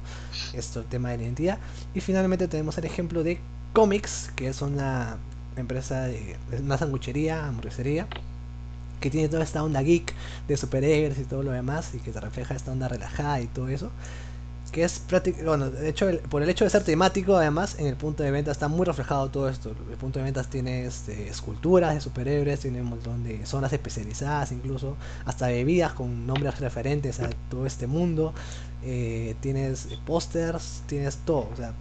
[0.53, 1.59] esto, tema de la identidad.
[1.93, 3.39] Y finalmente tenemos el ejemplo de
[3.73, 5.17] Comics, que es una
[5.55, 8.07] empresa de una sanguchería, hamburguesería,
[8.99, 10.13] que tiene toda esta onda geek
[10.47, 13.69] de superhéroes y todo lo demás, y que te refleja esta onda relajada y todo
[13.69, 13.91] eso
[14.71, 17.95] que es práctico, bueno, de hecho, por el hecho de ser temático, además, en el
[17.95, 19.73] punto de venta está muy reflejado todo esto.
[19.89, 24.51] El punto de ventas tiene este, esculturas de superhéroes, tiene un montón de zonas especializadas,
[24.51, 24.95] incluso
[25.25, 28.33] hasta bebidas con nombres referentes a todo este mundo.
[28.83, 31.49] Eh, tienes pósters, tienes todo.
[31.51, 31.73] O sea,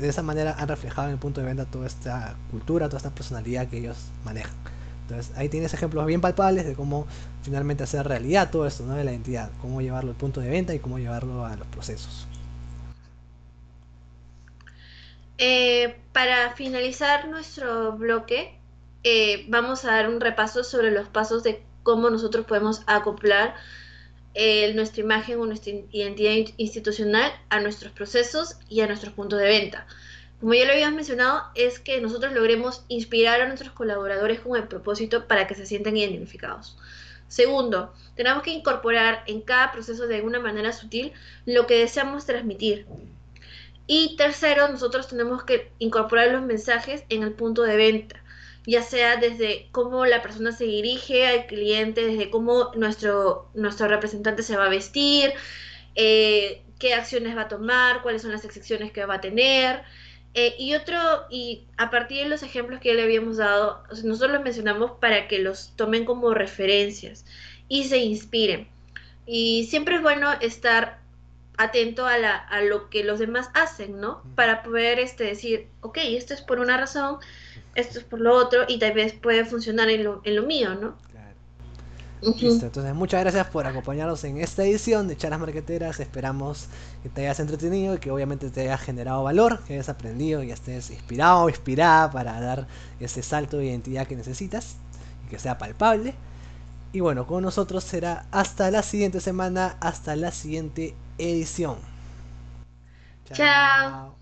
[0.00, 3.10] de esa manera han reflejado en el punto de venta toda esta cultura, toda esta
[3.10, 4.54] personalidad que ellos manejan.
[5.02, 7.06] Entonces ahí tienes ejemplos bien palpables de cómo
[7.42, 8.86] finalmente hacer realidad todo esto.
[8.86, 12.26] De la identidad, cómo llevarlo al punto de venta y cómo llevarlo a los procesos.
[15.38, 18.58] Eh, para finalizar nuestro bloque,
[19.02, 23.54] eh, vamos a dar un repaso sobre los pasos de cómo nosotros podemos acoplar
[24.34, 29.46] eh, nuestra imagen o nuestra identidad institucional a nuestros procesos y a nuestros puntos de
[29.46, 29.86] venta.
[30.42, 34.66] Como ya lo habíamos mencionado, es que nosotros logremos inspirar a nuestros colaboradores con el
[34.66, 36.76] propósito para que se sientan identificados.
[37.28, 41.12] Segundo, tenemos que incorporar en cada proceso de alguna manera sutil
[41.46, 42.86] lo que deseamos transmitir.
[43.86, 48.20] Y tercero, nosotros tenemos que incorporar los mensajes en el punto de venta,
[48.66, 54.42] ya sea desde cómo la persona se dirige al cliente, desde cómo nuestro, nuestro representante
[54.42, 55.34] se va a vestir,
[55.94, 59.84] eh, qué acciones va a tomar, cuáles son las excepciones que va a tener,
[60.34, 60.98] eh, y otro,
[61.30, 65.28] y a partir de los ejemplos que ya le habíamos dado, nosotros los mencionamos para
[65.28, 67.26] que los tomen como referencias
[67.68, 68.68] y se inspiren.
[69.26, 71.00] Y siempre es bueno estar
[71.58, 74.22] atento a, la, a lo que los demás hacen, ¿no?
[74.34, 77.18] Para poder este, decir, ok, esto es por una razón,
[77.74, 80.74] esto es por lo otro, y tal vez puede funcionar en lo, en lo mío,
[80.74, 80.96] ¿no?
[82.22, 85.98] Entonces muchas gracias por acompañarnos en esta edición de Charlas Marqueteras.
[86.00, 86.68] Esperamos
[87.02, 90.52] que te hayas entretenido y que obviamente te haya generado valor, que hayas aprendido y
[90.52, 92.68] estés inspirado o inspirada para dar
[93.00, 94.76] ese salto de identidad que necesitas
[95.26, 96.14] y que sea palpable.
[96.92, 101.78] Y bueno, con nosotros será hasta la siguiente semana, hasta la siguiente edición.
[103.24, 104.21] Chao.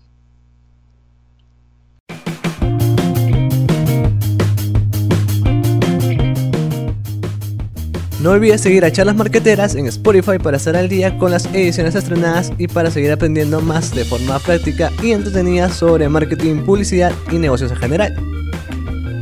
[8.21, 11.95] No olvides seguir a Charlas Marqueteras en Spotify para estar al día con las ediciones
[11.95, 17.39] estrenadas y para seguir aprendiendo más de forma práctica y entretenida sobre marketing, publicidad y
[17.39, 18.15] negocios en general.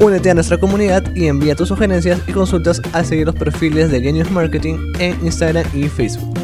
[0.01, 4.01] Únete a nuestra comunidad y envía tus sugerencias y consultas a seguir los perfiles de
[4.01, 6.37] Genius Marketing en Instagram y Facebook.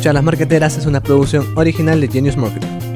[0.00, 2.87] Charlas Marqueteras es una producción original de Genius Marketing.